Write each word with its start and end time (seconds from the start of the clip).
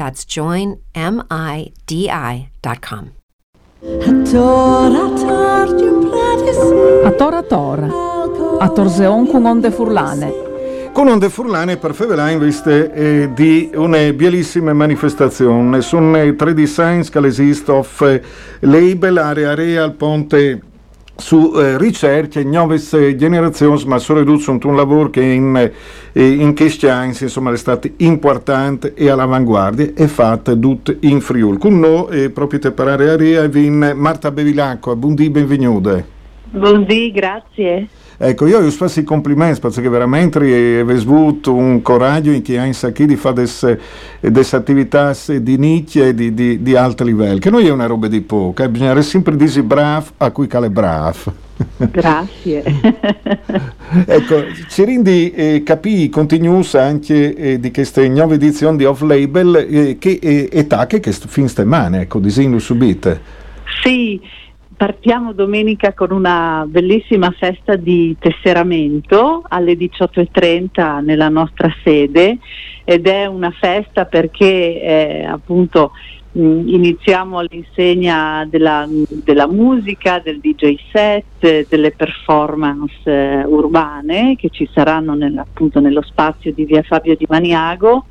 That's 0.00 0.24
joinmidi.com. 0.24 0.80
A 7.04 7.10
Tora 7.10 7.42
Tora, 7.42 7.88
a 8.60 8.68
Torseon 8.70 9.26
con 9.26 9.44
onde 9.44 9.70
furlane. 9.70 10.32
Con 10.94 11.06
onde 11.06 11.28
furlane 11.28 11.76
per 11.76 11.92
Fevelà 11.92 12.30
in 12.30 12.38
viste 12.38 12.90
eh, 12.94 13.30
di 13.34 13.70
una 13.74 14.10
bellissima 14.14 14.72
manifestazione. 14.72 15.82
Sono 15.82 16.34
tre 16.34 16.54
designs 16.54 17.10
che 17.10 17.18
esistono, 17.18 17.84
label, 18.60 19.18
area 19.18 19.54
real, 19.54 19.92
ponte 19.92 20.62
su 21.20 21.52
eh, 21.54 21.78
ricerche, 21.78 22.42
nuove 22.42 22.78
generazioni, 23.16 23.84
ma 23.86 23.98
soprattutto 23.98 24.66
un 24.66 24.74
lavoro 24.74 25.10
che 25.10 25.22
in, 25.22 25.70
eh, 26.12 26.28
in 26.28 26.54
questi 26.56 26.88
anni 26.88 27.14
insomma, 27.20 27.52
è 27.52 27.56
stato 27.56 27.88
importante 27.98 28.94
e 28.94 29.08
all'avanguardia 29.08 29.92
e 29.94 30.08
fatto 30.08 30.58
tutto 30.58 30.96
in 31.00 31.20
Friuli. 31.20 31.58
Con 31.58 31.78
noi, 31.78 32.24
eh, 32.24 32.30
proprio 32.30 32.58
per 32.58 32.72
parlare 32.72 33.10
a 33.10 33.16
Ria, 33.16 33.48
Marta 33.94 34.30
Bevilacqua, 34.30 34.96
buondì, 34.96 35.30
benvenuta. 35.30 36.02
Buondì, 36.50 37.12
grazie. 37.12 37.88
Ecco, 38.22 38.46
io 38.46 38.60
vi 38.60 38.70
faccio 38.70 39.00
i 39.00 39.02
complimenti 39.02 39.60
perché 39.60 39.88
veramente 39.88 40.36
avete 40.36 41.00
avuto 41.00 41.54
un 41.54 41.80
coraggio 41.80 42.30
in 42.30 42.42
chi 42.42 42.54
ha 42.58 42.66
in 42.66 42.74
sacchi 42.74 43.06
di 43.06 43.16
fare 43.16 43.48
delle 44.20 44.46
attività 44.50 45.16
di 45.26 45.56
nicchia 45.56 46.04
e 46.04 46.14
di, 46.14 46.34
di, 46.34 46.60
di, 46.60 46.76
alto 46.76 47.02
livello, 47.02 47.38
che 47.38 47.48
non 47.48 47.64
è 47.64 47.70
una 47.70 47.86
roba 47.86 48.08
di 48.08 48.20
poco, 48.20 48.62
eh? 48.62 48.68
bisogna 48.68 49.00
sempre 49.00 49.36
dire 49.36 49.62
bravo 49.62 50.08
a 50.18 50.30
cui 50.32 50.46
cale 50.48 50.68
bravo. 50.68 51.32
Grazie. 51.78 52.62
ecco, 54.04 54.44
ci 54.68 54.84
rendi 54.84 55.30
eh, 55.30 55.62
capì 55.64 56.10
continuous 56.10 56.74
anche 56.74 57.34
eh, 57.34 57.58
di 57.58 57.70
queste 57.72 58.06
nuove 58.06 58.34
edizioni 58.34 58.76
di 58.76 58.84
Off 58.84 59.00
Label 59.00 59.66
eh, 59.66 59.96
che 59.98 60.18
eh, 60.20 60.46
età 60.52 60.86
che, 60.86 61.00
che 61.00 61.12
fin 61.12 61.48
stemane, 61.48 62.02
ecco, 62.02 62.18
disegno 62.18 62.58
subite. 62.58 63.38
Sì, 63.82 64.20
partiamo 64.80 65.34
domenica 65.34 65.92
con 65.92 66.10
una 66.10 66.64
bellissima 66.66 67.30
festa 67.32 67.76
di 67.76 68.16
tesseramento 68.18 69.42
alle 69.46 69.74
18.30 69.74 71.04
nella 71.04 71.28
nostra 71.28 71.70
sede 71.84 72.38
ed 72.84 73.06
è 73.06 73.26
una 73.26 73.50
festa 73.50 74.06
perché 74.06 74.80
eh, 74.80 75.24
appunto 75.26 75.92
iniziamo 76.32 77.38
all'insegna 77.38 78.46
della, 78.48 78.86
della, 79.08 79.48
musica, 79.48 80.20
del 80.22 80.38
DJ 80.38 80.76
set, 80.92 81.66
delle 81.68 81.90
performance 81.90 83.00
eh, 83.04 83.44
urbane 83.44 84.36
che 84.36 84.48
ci 84.50 84.68
saranno 84.72 85.14
nel, 85.14 85.36
appunto 85.38 85.80
nello 85.80 86.02
spazio 86.02 86.52
di 86.52 86.64
via 86.64 86.82
Fabio 86.82 87.16
di 87.16 87.26
Maniago 87.28 88.04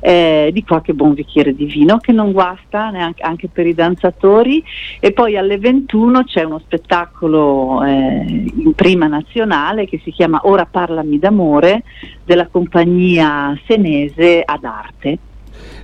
eh, 0.00 0.50
di 0.52 0.64
qualche 0.64 0.94
buon 0.94 1.12
bicchiere 1.12 1.54
di 1.54 1.66
vino 1.66 1.98
che 1.98 2.12
non 2.12 2.32
guasta 2.32 2.88
neanche 2.90 3.22
anche 3.22 3.48
per 3.48 3.66
i 3.66 3.74
danzatori 3.74 4.64
e 4.98 5.12
poi 5.12 5.36
alle 5.36 5.58
21 5.58 6.24
c'è 6.24 6.44
uno 6.44 6.60
spettacolo 6.60 7.84
eh, 7.84 8.50
in 8.54 8.72
prima 8.74 9.08
nazionale 9.08 9.86
che 9.86 10.00
si 10.02 10.10
chiama 10.10 10.40
Ora 10.44 10.64
parlami 10.64 11.18
d'amore 11.18 11.82
della 12.24 12.46
compagnia 12.46 13.58
senese 13.66 14.42
ad 14.44 14.64
arte. 14.64 15.18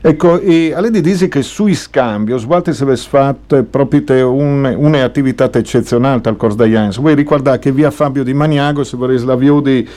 Ecco, 0.06 0.38
e 0.38 0.75
Aledi 0.75 1.00
dice 1.00 1.28
che 1.28 1.41
sui 1.41 1.75
scambi, 1.75 2.38
svolte 2.38 2.75
se 2.75 2.82
avesse 2.82 3.09
fatto 3.09 3.65
proprio 3.65 4.34
un, 4.34 4.75
un'attività 4.76 5.50
eccezionale 5.50 6.20
al 6.25 6.37
corso 6.37 6.59
degli 6.59 6.75
anni. 6.75 6.92
Voi 6.98 7.15
ricordate 7.15 7.59
che 7.59 7.72
via 7.72 7.91
Fabio 7.91 8.22
di 8.22 8.34
Maniago, 8.34 8.84
se 8.84 8.98
vorrei 8.98 9.19
la 9.25 9.34
di 9.34 9.88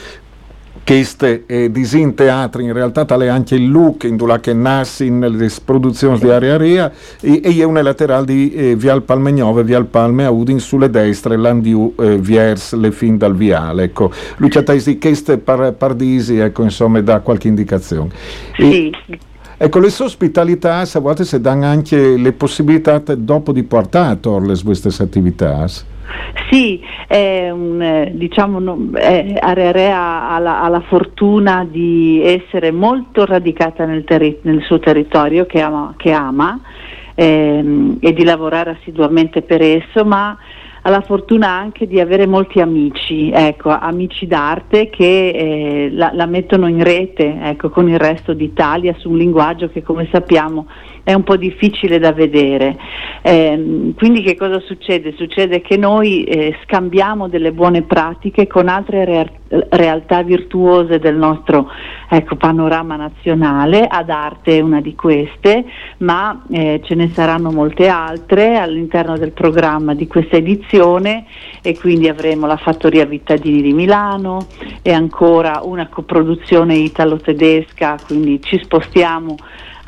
queste 0.82 1.42
eh, 1.44 1.70
disin 1.70 2.14
teatri 2.14 2.64
in 2.64 2.72
realtà 2.72 3.04
tale 3.04 3.28
anche 3.28 3.56
il 3.56 3.70
look 3.70 4.04
in 4.04 4.16
dove 4.16 4.40
che 4.40 4.54
nasce 4.54 5.10
nelle 5.10 5.50
produzioni 5.62 6.18
di 6.18 6.30
area 6.30 6.54
area 6.54 6.90
e, 7.20 7.42
e 7.44 7.54
è 7.56 7.62
una 7.64 7.82
laterale 7.82 8.24
di 8.24 8.54
eh, 8.54 8.76
Vial 8.76 9.02
Palmegnove 9.02 9.64
Vial 9.64 9.84
Palme 9.84 10.24
a 10.24 10.30
Udin 10.30 10.58
sulle 10.58 10.88
destre 10.88 11.36
l'andiu 11.36 11.92
eh, 11.98 12.16
viers 12.16 12.72
le 12.72 12.90
fin 12.92 13.18
dal 13.18 13.36
viale 13.36 13.82
ecco 13.82 14.10
Lucia 14.36 14.62
Taisi 14.62 14.98
queste 14.98 15.36
par, 15.36 15.74
pardisi 15.74 16.38
ecco 16.38 16.62
insomma 16.62 17.02
dà 17.02 17.20
qualche 17.20 17.48
indicazione 17.48 18.08
sì. 18.56 18.90
Ecco, 19.60 19.80
le 19.80 19.88
ospitalità 19.88 20.84
a 20.90 21.00
volte 21.00 21.24
si 21.24 21.40
danno 21.40 21.66
anche 21.66 22.16
le 22.16 22.32
possibilità 22.32 23.02
dopo 23.16 23.50
di 23.50 23.64
portare 23.64 24.12
a 24.12 24.38
queste 24.64 25.02
attività. 25.02 25.66
Sì, 26.48 26.80
è 27.08 27.50
un, 27.50 28.12
diciamo, 28.12 28.90
Area 28.94 30.30
ha 30.30 30.38
la, 30.38 30.62
ha 30.62 30.68
la, 30.68 30.80
fortuna 30.82 31.66
di 31.68 32.22
essere 32.22 32.70
molto 32.70 33.24
radicata 33.24 33.84
nel, 33.84 34.04
terri- 34.04 34.38
nel 34.42 34.62
suo 34.62 34.78
territorio 34.78 35.44
che 35.44 35.60
ama, 35.60 35.92
che 35.96 36.12
ama 36.12 36.60
ehm, 37.16 37.98
e 38.00 38.12
di 38.12 38.22
lavorare 38.22 38.78
assiduamente 38.78 39.42
per 39.42 39.60
esso, 39.60 40.04
ma 40.04 40.38
ha 40.82 40.90
la 40.90 41.00
fortuna 41.00 41.48
anche 41.48 41.86
di 41.86 42.00
avere 42.00 42.26
molti 42.26 42.60
amici, 42.60 43.30
ecco, 43.30 43.70
amici 43.70 44.26
d'arte 44.26 44.90
che 44.90 45.28
eh, 45.28 45.90
la, 45.90 46.10
la, 46.12 46.26
mettono 46.26 46.68
in 46.68 46.82
rete 46.82 47.38
ecco, 47.42 47.70
con 47.70 47.88
il 47.88 47.98
resto 47.98 48.32
d'Italia 48.32 48.94
su 48.96 49.10
un 49.10 49.16
linguaggio 49.16 49.68
che 49.68 49.82
come 49.82 50.08
sappiamo 50.10 50.66
è 51.08 51.14
un 51.14 51.22
po' 51.22 51.38
difficile 51.38 51.98
da 51.98 52.12
vedere. 52.12 52.76
Eh, 53.22 53.94
quindi 53.96 54.20
che 54.20 54.36
cosa 54.36 54.60
succede? 54.60 55.14
Succede 55.16 55.62
che 55.62 55.78
noi 55.78 56.24
eh, 56.24 56.54
scambiamo 56.64 57.28
delle 57.28 57.50
buone 57.52 57.80
pratiche 57.80 58.46
con 58.46 58.68
altre 58.68 59.06
re- 59.06 59.66
realtà 59.70 60.22
virtuose 60.22 60.98
del 60.98 61.16
nostro 61.16 61.70
ecco, 62.10 62.36
panorama 62.36 62.96
nazionale, 62.96 63.86
ad 63.86 64.10
arte 64.10 64.58
è 64.58 64.60
una 64.60 64.82
di 64.82 64.94
queste, 64.94 65.64
ma 66.00 66.44
eh, 66.50 66.82
ce 66.84 66.94
ne 66.94 67.08
saranno 67.08 67.50
molte 67.52 67.88
altre 67.88 68.58
all'interno 68.58 69.16
del 69.16 69.32
programma 69.32 69.94
di 69.94 70.06
questa 70.06 70.36
edizione 70.36 71.24
e 71.62 71.74
quindi 71.78 72.08
avremo 72.08 72.46
la 72.46 72.58
Fattoria 72.58 73.06
Vittadini 73.06 73.62
di 73.62 73.72
Milano 73.72 74.46
e 74.82 74.92
ancora 74.92 75.62
una 75.64 75.88
coproduzione 75.88 76.74
italo-tedesca, 76.74 77.96
quindi 78.06 78.42
ci 78.42 78.60
spostiamo 78.62 79.36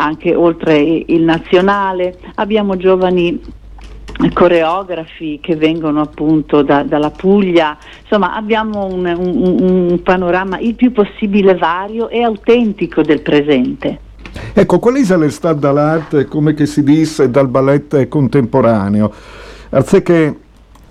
anche 0.00 0.34
oltre 0.34 0.78
il 0.78 1.22
nazionale, 1.22 2.19
abbiamo 2.37 2.77
giovani 2.77 3.41
coreografi 4.33 5.38
che 5.41 5.56
vengono 5.56 6.00
appunto 6.00 6.62
da, 6.62 6.82
dalla 6.82 7.11
Puglia, 7.11 7.76
insomma 8.02 8.35
abbiamo 8.35 8.85
un, 8.85 9.06
un, 9.06 9.88
un 9.91 10.02
panorama 10.02 10.58
il 10.58 10.75
più 10.75 10.93
possibile 10.93 11.55
vario 11.55 12.08
e 12.08 12.23
autentico 12.23 13.02
del 13.02 13.20
presente. 13.20 14.00
Ecco, 14.52 14.79
qual 14.79 14.97
è 14.97 15.17
l'estate 15.17 15.58
dall'arte, 15.58 16.26
come 16.26 16.55
si 16.67 16.82
dice, 16.82 17.31
dal 17.31 17.49
balletto 17.49 18.06
contemporaneo? 18.08 19.12
Anziché 19.70 20.37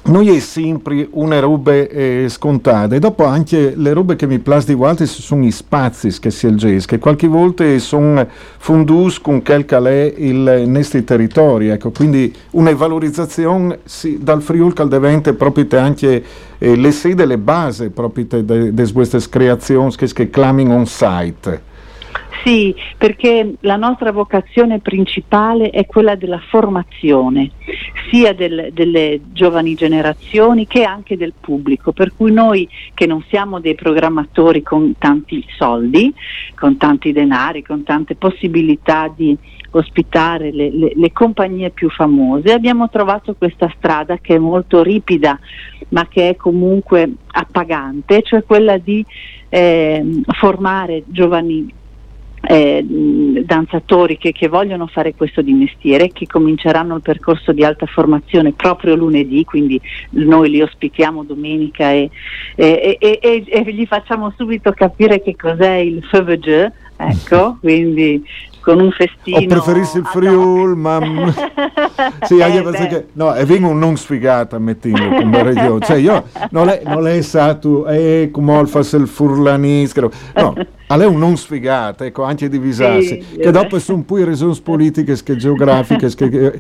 non 0.04 0.28
è 0.28 0.40
sempre 0.40 1.08
una 1.12 1.40
roba 1.40 1.74
eh, 1.74 2.26
scontata 2.30 2.96
e 2.96 3.00
dopo 3.00 3.26
anche 3.26 3.74
le 3.76 3.94
robe 3.94 4.16
che 4.16 4.26
mi 4.26 4.40
piace 4.40 4.68
di 4.68 4.74
volte 4.74 5.06
sono 5.06 5.44
gli 5.44 5.52
spazi 5.52 6.18
che 6.20 6.32
si 6.32 6.48
elges 6.48 6.86
che 6.86 6.98
qualche 6.98 7.28
volta 7.28 7.78
sono 7.80 8.28
fondus 8.58 9.20
con 9.20 9.44
quel 9.44 9.66
che 9.66 9.78
è 9.78 10.14
il 10.18 10.64
nostro 10.68 11.04
territorio 11.04 11.74
ecco. 11.74 11.92
Quindi 11.92 12.34
una 12.52 12.74
valorizzazione 12.74 13.80
sì, 13.84 14.18
dal 14.22 14.42
Friuli 14.42 14.74
che 14.74 14.88
diventa 14.88 15.34
proprio 15.34 15.68
anche 15.80 16.24
eh, 16.58 16.76
le 16.76 16.92
sede 16.92 17.26
le 17.26 17.38
basi 17.38 17.90
proprio 17.90 18.26
di 18.26 18.92
queste 18.92 19.20
creazioni 19.30 19.96
che 19.96 20.08
si 20.08 20.30
chiamano 20.30 20.76
on 20.76 20.86
site 20.86 21.68
Sì, 22.44 22.74
perché 22.98 23.56
la 23.62 23.76
nostra 23.76 24.12
vocazione 24.12 24.80
principale 24.80 25.70
è 25.72 25.86
quella 25.86 26.16
della 26.16 26.40
formazione, 26.50 27.52
sia 28.10 28.34
del, 28.34 28.70
delle 28.72 29.20
giovani 29.34 29.76
generazioni 29.76 30.66
che 30.66 30.84
anche 30.84 31.18
del 31.18 31.34
pubblico, 31.40 31.92
per 31.92 32.14
cui 32.16 32.32
noi 32.32 32.68
che 32.94 33.06
non 33.06 33.24
siamo 33.28 33.60
dei 33.60 33.76
programmatori 33.76 34.62
con 34.62 34.96
tanti 34.98 35.46
soldi, 35.58 36.14
con 36.56 36.78
tanti 36.78 37.12
denari, 37.12 37.62
con 37.62 37.84
tante 37.84 38.16
possibilità 38.16 39.12
di 39.14 39.38
ospitare 39.72 40.52
le, 40.52 40.72
le, 40.72 40.94
le 40.96 41.12
compagnie 41.12 41.70
più 41.70 41.90
famose, 41.90 42.54
abbiamo 42.54 42.90
trovato 42.90 43.36
questa 43.36 43.72
strada 43.78 44.18
che 44.18 44.36
è 44.36 44.40
molto 44.40 44.82
ripida 44.82 45.38
ma 45.90 46.08
che 46.08 46.30
è 46.30 46.36
comunque 46.36 47.12
appagante, 47.28 48.22
cioè 48.24 48.44
quella 48.44 48.78
di 48.78 49.06
eh, 49.50 50.04
formare 50.38 51.04
giovani 51.08 51.74
eh, 52.42 52.84
danzatori 53.46 54.18
che, 54.18 54.32
che, 54.32 54.48
vogliono 54.48 54.88
fare 54.88 55.14
questo 55.16 55.42
di 55.42 55.54
mestiere, 55.54 56.10
che 56.10 56.26
cominceranno 56.26 56.96
il 56.96 57.02
percorso 57.02 57.52
di 57.52 57.64
alta 57.64 57.86
formazione 57.86 58.54
proprio 58.54 58.96
lunedì, 58.96 59.44
quindi 59.44 59.80
noi 60.12 60.50
li 60.50 60.62
ospitiamo 60.62 61.24
domenica 61.24 61.92
e, 61.92 62.10
e, 62.56 62.98
e, 63.00 63.44
e 63.48 63.74
gli 63.74 63.86
facciamo 63.86 64.34
subito 64.38 64.72
capire 64.72 65.22
che 65.22 65.36
cos'è 65.36 65.76
il 65.76 66.02
jeu, 66.40 66.72
ecco, 66.96 67.58
quindi 67.62 68.24
con 68.70 68.80
un 68.82 68.92
festino. 68.92 69.38
O 69.38 69.46
preferissi 69.46 69.98
il 69.98 70.06
Friul, 70.06 70.76
ma... 70.78 71.00
sì, 72.22 72.38
eh, 72.38 72.44
anche 72.44 72.62
perché... 72.62 73.08
No, 73.14 73.34
e 73.34 73.44
vengo 73.46 73.74
non 73.74 73.98
sfigata, 73.98 74.60
mettendo 74.60 75.08
come 75.08 75.42
regione. 75.44 75.80
Cioè, 75.86 75.98
io 75.98 76.26
non 76.52 76.70
è, 76.70 76.82
non 76.86 77.08
è 77.08 77.20
stato, 77.22 77.88
eh, 77.88 78.30
come 78.32 78.66
fas 78.68 78.92
il 78.94 79.08
furlaniscaro. 79.08 80.12
No, 80.36 80.54
è 80.88 81.06
un 81.06 81.18
non 81.18 81.38
sfigata, 81.38 82.06
ecco, 82.06 82.24
anche 82.24 82.48
divisarsi. 82.48 83.24
Sì, 83.28 83.38
che 83.38 83.52
dopo 83.52 83.80
sono 83.80 84.04
poi 84.04 84.24
ragioni 84.24 84.58
politiche, 84.62 85.18
che 85.24 85.36
geografiche, 85.36 86.10
che, 86.16 86.60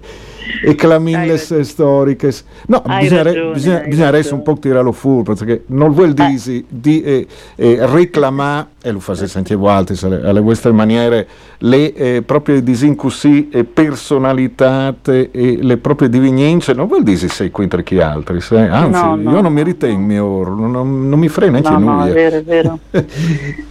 e 0.63 0.75
clamille 0.75 1.37
storiche. 1.37 2.31
No, 2.67 2.81
bisogna, 2.85 3.23
ragione, 3.23 3.53
bisogna, 3.53 3.79
bisogna 3.87 4.35
un 4.35 4.41
po' 4.41 4.57
tirarlo 4.57 4.91
fuori, 4.91 5.23
perché 5.23 5.63
non 5.67 5.91
vuol 5.91 6.13
dire 6.13 6.33
eh. 6.45 6.65
di 6.67 7.01
eh, 7.01 7.27
eh, 7.55 7.77
reclamare, 7.85 8.67
e 8.81 8.91
lo 8.91 9.01
anche 9.33 9.55
voi 9.55 9.71
altri, 9.71 9.97
alle, 10.05 10.39
vostre 10.39 10.71
maniere, 10.71 11.27
le 11.59 11.93
eh, 11.93 12.21
proprie 12.21 12.63
disincussi 12.63 13.49
e 13.51 13.65
personalità 13.65 14.95
e 15.03 15.59
le 15.61 15.77
proprie 15.77 16.09
divinenze, 16.09 16.73
non 16.73 16.87
vuol 16.87 17.03
dire 17.03 17.27
sei 17.27 17.51
qui 17.51 17.67
tra 17.67 17.81
chi 17.81 17.99
altri, 17.99 18.37
eh? 18.37 18.57
anzi 18.57 19.01
no, 19.01 19.15
no, 19.15 19.31
io 19.31 19.41
non 19.41 19.51
mi 19.51 19.63
ritengo 19.63 20.05
mio, 20.05 20.43
non, 20.43 21.09
non, 21.09 21.19
mi 21.19 21.27
frena 21.27 21.59
neanche 21.59 21.83
no, 21.83 21.93
noi. 21.93 21.97
No, 21.97 22.05
è 22.05 22.13
vero, 22.13 22.35
è 22.37 22.43
vero, 22.43 22.79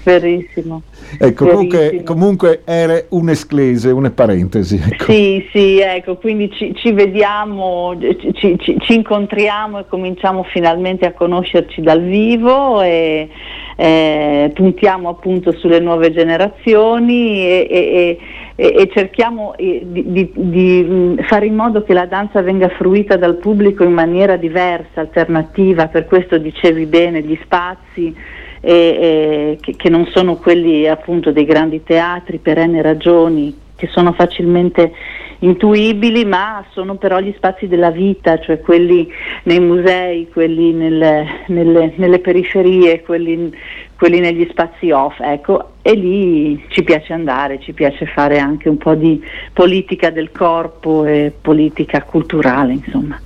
verissimo. 0.03 0.83
Ecco, 1.19 1.47
comunque, 1.47 2.03
comunque, 2.05 2.63
era 2.65 3.03
un'esclese, 3.09 3.91
una 3.91 4.11
parentesi. 4.11 4.79
Ecco. 4.83 5.05
Sì, 5.11 5.47
sì, 5.53 5.79
ecco, 5.79 6.17
quindi 6.17 6.51
ci, 6.53 6.75
ci 6.75 6.93
vediamo, 6.93 7.97
ci, 7.99 8.59
ci, 8.59 8.79
ci, 8.79 8.95
incontriamo 8.95 9.79
e 9.79 9.87
cominciamo 9.89 10.43
finalmente 10.43 11.07
a 11.07 11.13
conoscerci 11.13 11.81
dal 11.81 12.03
vivo 12.03 12.83
e 12.83 13.29
eh, 13.77 14.51
puntiamo 14.55 14.98
appunto 15.07 15.53
sulle 15.53 15.79
nuove 15.79 16.11
generazioni 16.11 17.47
e, 17.47 17.67
e, 17.71 18.19
e, 18.57 18.75
e 18.77 18.91
cerchiamo 18.93 19.57
eh, 19.57 19.83
di, 19.85 20.11
di, 20.11 20.33
di, 20.35 21.17
fare 21.23 21.47
in 21.47 21.55
modo 21.55 21.85
che 21.85 21.93
la 21.93 22.07
danza 22.07 22.43
venga 22.43 22.69
fruita 22.71 23.17
dal 23.17 23.37
pubblico 23.37 23.85
in 23.85 23.93
maniera 23.93 24.37
diversa, 24.37 25.01
alternativa, 25.01 25.87
per 25.87 26.07
questo 26.07 26.39
dicevi 26.39 26.87
bene, 26.87 27.23
gli 27.23 27.39
spazi 27.43 28.15
che, 28.61 29.59
che, 29.61 29.89
non 29.89 30.07
sono 30.07 30.37
quelli 30.37 30.89
appunto 30.89 31.31
dei 31.31 31.45
grandi 31.45 31.85
teatri 31.85 32.39
per 32.39 32.59
n 32.59 32.83
ragioni 32.83 33.57
che 33.77 33.87
sono 33.93 34.13
facilmente 34.13 34.93
intuibili, 35.41 36.25
ma 36.25 36.65
sono 36.73 36.97
però 36.97 37.21
gli 37.21 37.33
spazi 37.37 37.69
della 37.69 37.91
vita, 37.91 38.41
cioè 38.41 38.61
quelli 38.61 39.09
nei 39.45 39.61
musei, 39.61 40.29
quelli 40.29 40.73
nelle, 40.73 41.45
nelle, 41.47 41.93
nelle 41.97 42.19
periferie, 42.19 43.03
quelli, 43.03 43.55
quelli, 43.99 44.21
negli 44.21 44.47
spazi 44.49 44.93
off, 44.93 45.19
ecco, 45.21 45.71
e 45.83 45.93
lì 45.95 46.65
ci 46.69 46.85
piace 46.85 47.13
andare, 47.13 47.59
ci 47.61 47.73
piace 47.73 48.07
fare 48.07 48.39
anche 48.39 48.69
un 48.69 48.77
po' 48.77 48.95
di 48.95 49.21
politica 49.53 50.11
del 50.11 50.31
corpo 50.31 51.05
e 51.05 51.33
politica 51.39 52.03
culturale, 52.05 52.75
insomma. 52.75 53.21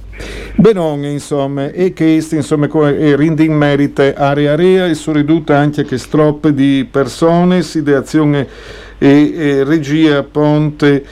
Benon, 0.55 1.05
insomma, 1.05 1.71
e 1.71 1.93
questo 1.93 2.37
insomma, 2.37 2.69
rende 2.71 3.45
in 3.45 3.53
merito 3.53 4.03
area 4.15 4.53
area 4.53 4.87
e 4.87 4.95
sono 4.95 5.19
ridotte 5.19 5.53
anche 5.53 5.85
che 5.85 5.99
stroppe 5.99 6.55
di 6.55 6.89
persone, 6.91 7.63
ideazione 7.75 8.47
e, 8.97 9.33
e 9.35 9.65
regia 9.65 10.23
Ponte 10.23 11.05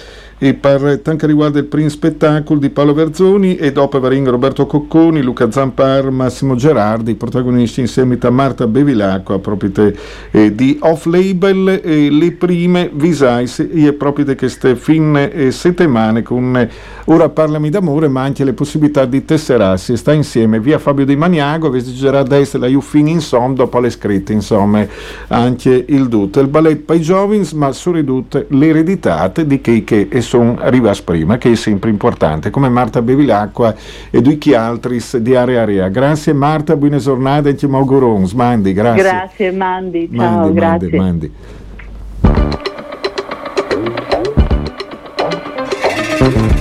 e 0.43 0.55
per 0.55 1.03
quanto 1.03 1.27
riguarda 1.27 1.59
il 1.59 1.67
primo 1.67 1.91
spettacolo 1.91 2.59
di 2.59 2.71
Paolo 2.71 2.95
Verzoni 2.95 3.57
e 3.57 3.73
dopo 3.73 4.01
Varingo 4.01 4.31
Roberto 4.31 4.65
Cocconi, 4.65 5.21
Luca 5.21 5.51
Zampar, 5.51 6.09
Massimo 6.11 6.55
Gerardi, 6.55 7.15
protagonisti 7.15 7.81
insieme 7.81 8.17
a 8.19 8.31
Marta 8.31 8.67
Bevilacqua, 8.67 9.39
proprio 9.39 9.93
eh, 10.31 10.55
di 10.55 10.79
Off 10.81 11.05
Label, 11.05 11.83
eh, 11.85 12.11
le 12.11 12.33
prime 12.33 12.91
visais 12.91 13.59
e 13.71 13.93
proprio 13.93 14.25
di 14.25 14.35
queste 14.35 14.77
fine 14.77 15.31
eh, 15.31 15.51
settimane 15.51 16.23
con 16.23 16.57
eh, 16.57 16.71
Ora 17.11 17.29
parlami 17.29 17.71
d'amore 17.71 18.07
ma 18.07 18.23
anche 18.23 18.45
le 18.45 18.53
possibilità 18.53 19.05
di 19.05 19.25
tesserarsi, 19.25 19.97
sta 19.97 20.13
insieme 20.13 20.61
via 20.61 20.79
Fabio 20.79 21.05
Di 21.05 21.17
Maniago, 21.17 21.69
che 21.69 21.83
girerà 21.83 22.21
a 22.21 22.23
destra 22.23 22.61
la 22.61 22.69
Juffin 22.69 23.09
insomma, 23.09 23.55
dopo 23.55 23.81
le 23.81 23.91
scritte 23.91 24.33
insomma 24.33 24.87
anche 25.27 25.87
il 25.89 26.07
Dut, 26.07 26.37
il 26.37 26.47
ballet 26.47 26.79
Pai 26.79 27.01
Giovins 27.01 27.51
ma 27.51 27.73
sono 27.73 27.97
ridotte 27.97 28.47
l'ereditate 28.51 29.45
di 29.45 29.61
chi 29.61 29.83
che 29.83 30.07
e 30.09 30.21
sono 30.31 30.57
arrivati 30.61 31.03
prima, 31.03 31.39
che 31.39 31.51
è 31.51 31.55
sempre 31.57 31.91
importante, 31.91 32.51
come 32.51 32.69
Marta 32.69 33.03
Bevilacqua 33.03 33.75
e 34.11 34.23
tutti 34.23 34.55
altri 34.55 35.03
di 35.15 35.35
Area 35.35 35.63
Area. 35.63 35.89
Grazie 35.89 36.33
Marta, 36.33 36.77
buone 36.77 36.99
giornate 36.99 37.49
e 37.49 37.57
ci 37.57 37.67
auguro 37.67 38.17
Mandi, 38.35 38.73
grazie. 38.73 39.03
Grazie 39.03 39.51
Mandi, 39.51 40.09
ciao, 40.15 40.31
Mandi, 40.31 40.53
grazie. 40.53 40.97
Mandi, 40.97 40.99
Mandi. 40.99 41.33
io 46.21 46.60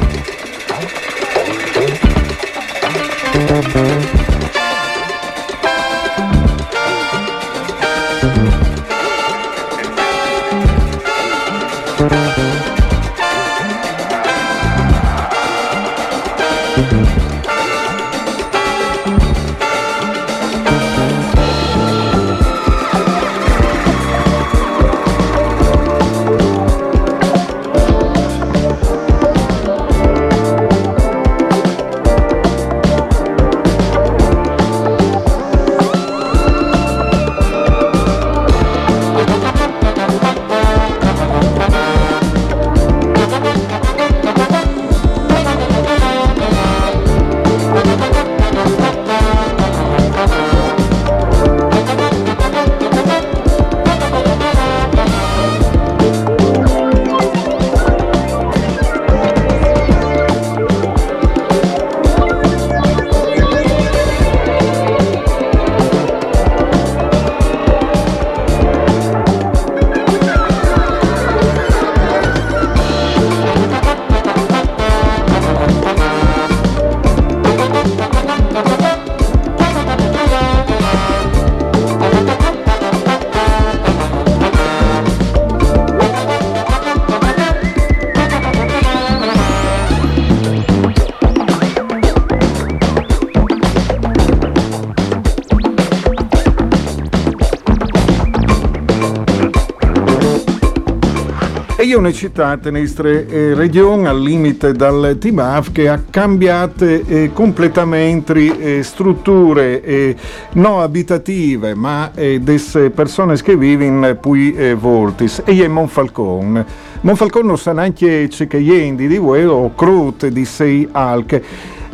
ho 101.81 101.97
una 101.97 102.11
città 102.11 102.59
in 102.61 102.73
nostra 102.73 103.07
eh, 103.07 103.53
regione 103.53 104.09
al 104.09 104.21
limite 104.21 104.73
dal 104.73 105.15
Timaf 105.17 105.71
che 105.71 105.87
ha 105.87 105.97
cambiato 106.09 106.83
eh, 106.83 107.31
completamente 107.31 108.79
eh, 108.79 108.83
strutture 108.83 109.81
eh, 109.81 110.13
non 110.55 110.81
abitative 110.81 111.75
ma 111.75 112.11
eh, 112.13 112.41
delle 112.41 112.89
persone 112.89 113.41
che 113.41 113.55
vivono 113.55 114.13
poi 114.15 114.53
eh, 114.55 114.73
voltis 114.73 115.41
e 115.45 115.63
è 115.63 115.67
Monfalcone. 115.69 116.65
Monfalcone 116.99 117.47
non 117.47 117.57
sa 117.57 117.71
neanche 117.71 118.27
che 118.27 118.57
di 118.57 119.17
voi 119.17 119.45
o 119.45 119.73
crute 119.73 120.33
di 120.33 120.43
sei 120.43 120.85
alche 120.91 121.41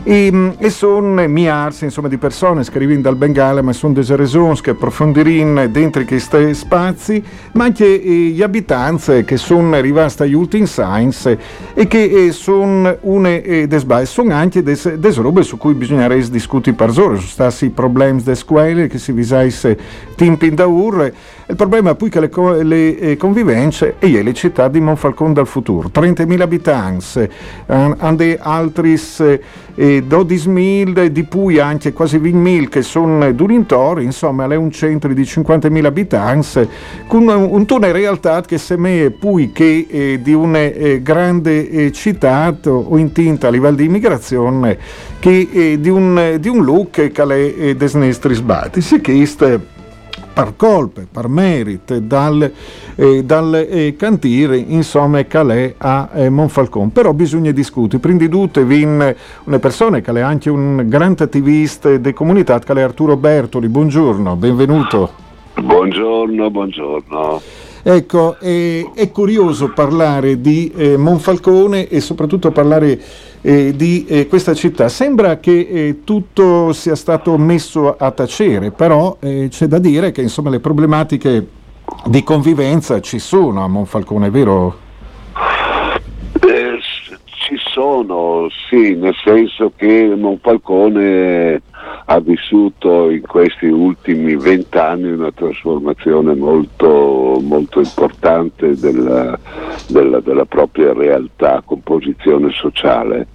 e, 0.08 0.30
mm, 0.32 0.50
e 0.60 0.70
sono 0.70 1.28
miarsi 1.28 1.86
insomma, 1.86 2.08
di 2.08 2.20
persone 2.20 2.64
arrivano 2.72 3.02
dal 3.02 3.16
Bengala, 3.16 3.64
ma 3.64 3.74
sono 3.74 3.94
delle 3.94 4.16
ragioni 4.16 4.62
che 4.62 4.70
approfondiranno 4.70 5.68
dentro 5.68 6.04
questi 6.06 6.54
spazi, 6.54 7.24
ma 7.54 7.64
anche 7.64 8.02
eh, 8.02 8.10
gli 8.30 8.42
abitanti 8.44 9.24
che 9.26 9.38
sono 9.38 9.76
arrivati 9.76 10.22
agli 10.22 10.36
ultimi 10.36 10.68
science 10.68 11.38
e 11.74 11.88
che 11.88 12.04
eh, 12.04 12.32
sono 12.32 12.96
une 13.02 13.42
eh, 13.42 13.68
des 13.68 13.84
sono 14.04 14.34
anche 14.34 14.62
delle 14.62 15.14
robe 15.16 15.42
su 15.42 15.58
cui 15.58 15.74
bisogna 15.74 16.08
discutere 16.08 16.76
per 16.76 16.90
ore, 16.90 17.16
sono 17.16 17.22
stati 17.22 17.66
i 17.66 17.70
problemi 17.70 18.22
delle 18.22 18.36
scuole 18.36 18.88
che 18.88 19.00
si 19.00 19.12
visasse 19.12 19.78
tempi 20.16 20.54
da 20.54 20.68
urre 20.68 21.14
il 21.48 21.56
problema 21.56 21.92
è 21.92 21.96
poi 21.96 22.10
che 22.10 22.20
le, 22.20 22.64
le 22.64 22.98
eh, 22.98 23.18
convivenze 23.18 23.98
e 24.00 24.24
le 24.24 24.34
città 24.34 24.68
di 24.68 24.80
Monfalcone 24.80 25.34
dal 25.34 25.46
futuro, 25.46 25.92
30.000 25.94 26.42
abitanti, 26.42 27.30
hanno 27.68 28.36
altri 28.40 29.00
eh, 29.76 29.95
12.000, 30.00 31.06
di 31.08 31.26
cui 31.26 31.60
anche 31.60 31.94
quasi 31.94 32.18
20.000 32.18 32.68
che 32.68 32.82
sono 32.82 33.32
durintori, 33.32 34.04
insomma 34.04 34.46
è 34.48 34.56
un 34.56 34.72
centro 34.72 35.14
di 35.14 35.22
50.000 35.22 35.86
abitanti, 35.86 36.68
con 37.08 37.28
un, 37.28 37.66
una 37.68 37.92
realtà 37.92 38.42
che 38.42 38.58
semmai 38.58 39.10
poi 39.12 39.52
che 39.52 39.88
eh, 39.90 40.20
di 40.22 40.34
una 40.34 40.60
eh, 40.60 41.02
grande 41.02 41.70
eh, 41.70 41.92
città 41.92 42.56
o 42.64 42.98
intinta 42.98 43.48
a 43.48 43.52
livello 43.52 43.76
di 43.76 43.86
immigrazione 43.86 44.78
che 45.20 45.48
eh, 45.52 45.80
di, 45.80 45.90
un, 45.90 46.38
di 46.40 46.50
un 46.50 46.64
look 46.64 47.12
che 47.12 47.24
è 47.24 47.54
eh, 47.58 47.76
desnestri 47.76 48.34
sbatti. 48.34 48.82
Si 48.82 49.02
chieste 49.02 49.74
per 50.36 50.54
colpe, 50.58 51.08
per 51.10 51.30
merito, 51.30 51.98
dal, 52.02 52.52
eh, 52.96 53.24
dal 53.24 53.56
eh, 53.56 53.96
cantiere, 53.98 54.58
insomma, 54.58 55.24
Calais 55.24 55.76
a 55.78 56.10
eh, 56.14 56.30
Monfalcone. 56.30 56.90
Però 56.92 57.14
bisogna 57.14 57.52
discutere. 57.52 58.02
Prima 58.02 58.18
di 58.18 58.28
tutto 58.28 58.62
vin 58.66 59.16
una 59.46 59.60
persona 59.60 60.02
che 60.02 60.12
è 60.12 60.20
anche 60.20 60.50
un 60.50 60.84
grande 60.88 61.24
attivista 61.24 61.96
di 61.96 62.12
comunità, 62.12 62.60
che 62.60 62.74
è 62.74 62.82
Arturo 62.82 63.16
Bertoli. 63.16 63.70
Buongiorno, 63.70 64.36
benvenuto. 64.36 65.10
Buongiorno, 65.58 66.52
buongiorno. 66.52 67.42
Ecco, 67.88 68.38
eh, 68.40 68.90
è 68.96 69.12
curioso 69.12 69.72
parlare 69.72 70.42
di 70.42 70.74
eh, 70.76 70.98
Monfalcone 70.98 71.88
e 71.88 72.02
soprattutto 72.02 72.50
parlare 72.50 73.00
eh, 73.42 73.76
di 73.76 74.06
eh, 74.08 74.26
questa 74.26 74.56
città. 74.56 74.90
Sembra 74.90 75.38
che 75.38 75.68
eh, 75.70 76.00
tutto 76.04 76.74
sia 76.74 76.96
stato 76.96 77.38
messo 77.38 77.96
a 77.96 78.10
tacere, 78.10 78.72
però 78.72 79.18
eh, 79.20 79.50
c'è 79.52 79.68
da 79.68 79.78
dire 79.78 80.12
che 80.12 80.24
insomma, 80.24 80.50
le 80.50 80.60
problematiche 80.60 81.46
di 82.06 82.24
convivenza 82.24 83.00
ci 83.02 83.20
sono 83.20 83.64
a 83.64 83.68
Monfalcone, 83.68 84.32
vero? 84.32 84.78
ci 87.48 87.58
sono, 87.72 88.48
sì, 88.68 88.96
nel 88.96 89.14
senso 89.24 89.72
che 89.76 90.12
Monfalcone 90.18 91.62
ha 92.06 92.20
vissuto 92.20 93.10
in 93.10 93.22
questi 93.22 93.66
ultimi 93.66 94.36
vent'anni 94.36 95.12
una 95.12 95.32
trasformazione 95.32 96.36
molto, 96.36 97.40
molto 97.42 97.80
importante 97.80 98.78
della, 98.78 99.38
della, 99.88 100.20
della, 100.20 100.46
propria 100.46 100.94
realtà, 100.94 101.64
composizione 101.66 102.52
sociale. 102.52 103.28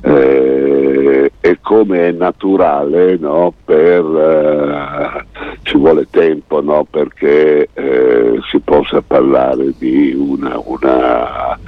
Eh, 0.00 1.32
e 1.40 1.58
come 1.60 2.08
è 2.08 2.12
naturale 2.12 3.16
no, 3.16 3.52
per, 3.64 4.04
eh, 4.04 5.24
ci 5.62 5.76
vuole 5.76 6.06
tempo 6.10 6.60
no, 6.60 6.86
perché 6.88 7.68
eh, 7.72 8.38
si 8.50 8.60
possa 8.60 9.02
parlare 9.02 9.72
di 9.78 10.14
una, 10.14 10.60
una 10.64 11.58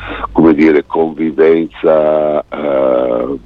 dire, 0.52 0.84
convivenza 0.86 2.40
eh, 2.40 3.38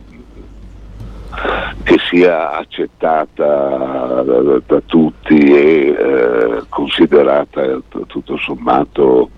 che 1.82 1.96
sia 2.10 2.52
accettata 2.52 4.22
da, 4.22 4.60
da 4.66 4.82
tutti 4.86 5.36
e 5.36 5.88
eh, 5.88 6.62
considerata 6.68 7.80
tutto 8.06 8.36
sommato 8.38 9.30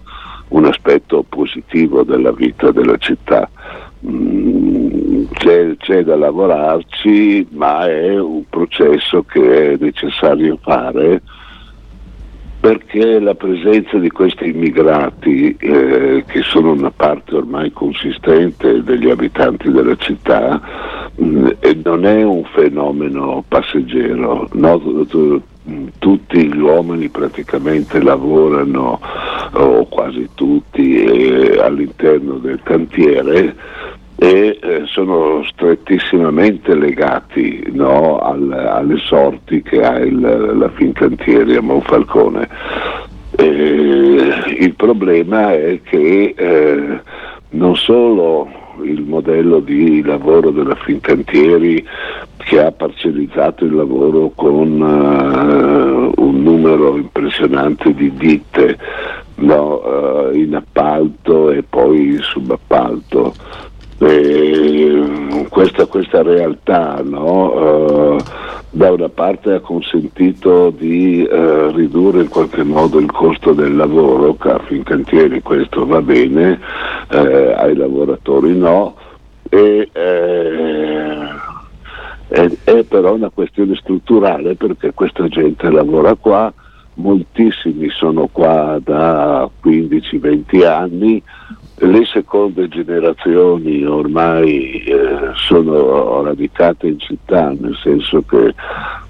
un 0.48 0.64
aspetto 0.64 1.24
positivo 1.28 2.02
della 2.02 2.32
vita 2.32 2.70
della 2.70 2.96
città. 2.98 3.48
Mm, 4.06 5.24
c'è, 5.32 5.76
c'è, 5.78 6.04
da 6.04 6.16
lavorarci, 6.16 7.48
ma 7.50 7.86
è 7.88 8.18
un 8.18 8.44
processo 8.48 9.22
che 9.24 9.72
è 9.72 9.76
necessario 9.78 10.58
fare 10.62 11.22
perché 12.58 13.20
la 13.20 13.34
presenza 13.34 13.96
di 13.96 14.10
questi 14.10 14.48
immigrati, 14.48 15.54
eh, 15.56 16.24
che 16.26 16.42
sono 16.42 16.72
una 16.72 16.90
parte 16.90 17.36
ormai 17.36 17.70
consistente 17.70 18.82
degli 18.82 19.08
abitanti 19.08 19.70
della 19.70 19.94
città, 19.94 20.60
non 21.16 22.04
è 22.04 22.22
un 22.22 22.44
fenomeno 22.52 23.44
passeggero. 23.46 24.48
No? 24.52 25.06
Tutti 25.98 26.46
gli 26.46 26.60
uomini 26.60 27.08
praticamente 27.08 28.00
lavorano, 28.00 29.00
o 29.52 29.86
quasi 29.86 30.28
tutti, 30.34 31.02
eh, 31.02 31.58
all'interno 31.58 32.34
del 32.34 32.60
cantiere 32.62 33.54
e 34.18 34.58
eh, 34.62 34.82
sono 34.86 35.44
strettissimamente 35.44 36.74
legati 36.74 37.68
no, 37.72 38.18
al, 38.18 38.50
alle 38.50 38.96
sorti 38.98 39.60
che 39.62 39.82
ha 39.82 39.98
il, 39.98 40.54
la 40.56 40.68
Fincantieri 40.70 41.56
a 41.56 41.60
Monfalcone. 41.60 42.48
Eh, 43.36 44.56
il 44.58 44.74
problema 44.74 45.52
è 45.52 45.80
che 45.82 46.34
eh, 46.34 47.00
non 47.50 47.76
solo 47.76 48.48
il 48.82 49.02
modello 49.02 49.60
di 49.60 50.02
lavoro 50.02 50.50
della 50.50 50.74
Fincantieri 50.76 51.84
che 52.36 52.62
ha 52.62 52.70
parcellizzato 52.70 53.64
il 53.64 53.74
lavoro 53.74 54.30
con 54.34 54.80
uh, 54.80 56.22
un 56.22 56.42
numero 56.42 56.96
impressionante 56.96 57.92
di 57.92 58.12
ditte 58.14 58.78
no, 59.36 59.82
uh, 59.82 60.34
in 60.34 60.54
appalto 60.54 61.50
e 61.50 61.62
poi 61.62 62.12
in 62.12 62.20
subappalto, 62.20 63.34
eh, 63.98 65.46
questa, 65.48 65.86
questa, 65.86 66.22
realtà 66.22 67.00
no, 67.02 68.16
eh, 68.16 68.24
da 68.76 68.92
una 68.92 69.08
parte 69.08 69.54
ha 69.54 69.60
consentito 69.60 70.68
di 70.68 71.24
eh, 71.24 71.72
ridurre 71.72 72.20
in 72.20 72.28
qualche 72.28 72.62
modo 72.62 72.98
il 72.98 73.10
costo 73.10 73.54
del 73.54 73.74
lavoro, 73.74 74.34
CAF 74.34 74.70
in 74.70 74.82
cantieri 74.82 75.40
questo 75.40 75.86
va 75.86 76.02
bene, 76.02 76.60
eh, 77.08 77.54
ai 77.54 77.74
lavoratori 77.74 78.54
no, 78.54 78.94
e, 79.48 79.88
eh, 79.90 81.28
è, 82.28 82.50
è 82.64 82.82
però 82.82 83.14
una 83.14 83.30
questione 83.30 83.76
strutturale 83.76 84.56
perché 84.56 84.92
questa 84.92 85.26
gente 85.26 85.70
lavora 85.70 86.14
qua, 86.14 86.52
moltissimi 86.96 87.88
sono 87.88 88.28
qua 88.30 88.78
da 88.84 89.48
15-20 89.64 90.66
anni, 90.66 91.22
le 91.78 92.04
seconde 92.06 92.68
generazioni 92.68 93.84
ormai 93.84 94.82
eh, 94.84 95.32
sono 95.34 96.22
radicate 96.22 96.86
in 96.86 96.98
città, 96.98 97.54
nel 97.58 97.76
senso 97.82 98.22
che 98.22 98.54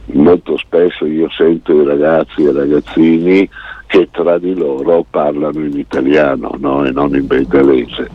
molto 0.06 0.56
spesso 0.56 1.06
io 1.06 1.28
sento 1.30 1.72
i 1.72 1.84
ragazzi 1.84 2.42
e 2.44 2.52
ragazzini 2.52 3.48
che 3.86 4.08
tra 4.10 4.38
di 4.38 4.54
loro 4.54 5.04
parlano 5.08 5.60
in 5.60 5.78
italiano 5.78 6.54
no? 6.58 6.84
e 6.84 6.90
non 6.90 7.14
in 7.14 7.26
bengalese. 7.26 8.10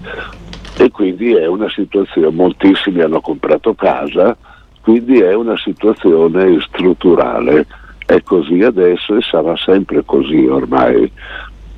E 0.77 0.89
quindi 0.91 1.34
è 1.34 1.46
una 1.46 1.70
situazione, 1.70 2.29
moltissimi 2.29 3.01
hanno 3.01 3.22
comprato 3.22 3.74
casa, 3.74 4.36
quindi 4.81 5.20
è 5.20 5.34
una 5.34 5.58
situazione 5.58 6.60
strutturale. 6.62 7.65
È 8.05 8.22
così 8.24 8.62
adesso 8.63 9.15
e 9.15 9.22
sarà 9.22 9.55
sempre 9.55 10.03
così 10.03 10.46
ormai. 10.46 11.10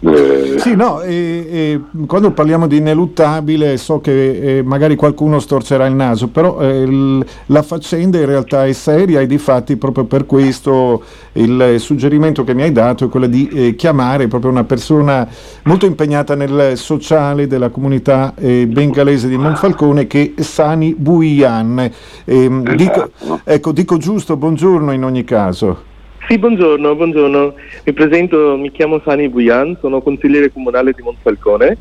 Eh. 0.05 0.55
Sì, 0.57 0.75
no, 0.75 1.01
e, 1.01 1.48
e, 1.50 1.81
quando 2.05 2.31
parliamo 2.31 2.67
di 2.67 2.77
ineluttabile 2.77 3.77
so 3.77 4.01
che 4.01 4.57
eh, 4.57 4.63
magari 4.63 4.95
qualcuno 4.95 5.39
storcerà 5.39 5.86
il 5.86 5.93
naso, 5.93 6.27
però 6.27 6.60
eh, 6.60 6.81
il, 6.81 7.25
la 7.48 7.62
faccenda 7.62 8.17
in 8.17 8.25
realtà 8.25 8.65
è 8.65 8.74
seria 8.74 9.22
e 9.22 9.27
di 9.27 9.38
fatti 9.38 9.77
proprio 9.77 10.03
per 10.03 10.25
questo 10.25 11.01
il 11.33 11.75
suggerimento 11.77 12.43
che 12.43 12.53
mi 12.53 12.63
hai 12.63 12.74
dato 12.74 13.05
è 13.05 13.10
quello 13.10 13.27
di 13.27 13.48
eh, 13.48 13.75
chiamare 13.75 14.27
proprio 14.27 14.51
una 14.51 14.65
persona 14.65 15.25
molto 15.63 15.86
impegnata 15.86 16.36
nel 16.36 16.77
sociale 16.77 17.48
della 17.48 17.69
comunità 17.69 18.33
eh, 18.36 18.67
bengalese 18.67 19.29
di 19.29 19.38
Monfalcone 19.38 20.05
che 20.05 20.33
è 20.36 20.41
Sani 20.41 20.93
Buian. 20.98 21.91
Ehm, 22.25 22.75
dico, 22.75 23.10
esatto. 23.17 23.39
ecco, 23.45 23.72
dico 23.72 23.98
giusto, 23.98 24.36
buongiorno 24.36 24.91
in 24.91 25.03
ogni 25.05 25.24
caso. 25.24 25.91
Sì, 26.27 26.38
buongiorno, 26.39 26.96
buongiorno. 26.96 27.56
Mi 27.84 27.94
presento, 27.94 28.58
mi 28.58 28.72
chiamo 28.72 29.01
Sani 29.06 29.30
Buian, 29.30 29.77
sono 29.82 30.01
consigliere 30.01 30.51
comunale 30.51 30.94
di 30.96 31.01
Monfalcone 31.01 31.77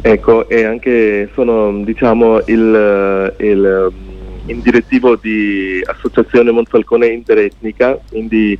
Ecco, 0.00 0.48
e 0.48 0.64
anche 0.64 1.30
sono 1.34 1.82
diciamo 1.82 2.42
il, 2.46 3.34
il 3.38 3.92
in 4.46 4.60
direttivo 4.60 5.16
di 5.16 5.80
Associazione 5.84 6.52
Monfalcone 6.52 7.06
Interetnica, 7.08 8.00
quindi 8.08 8.56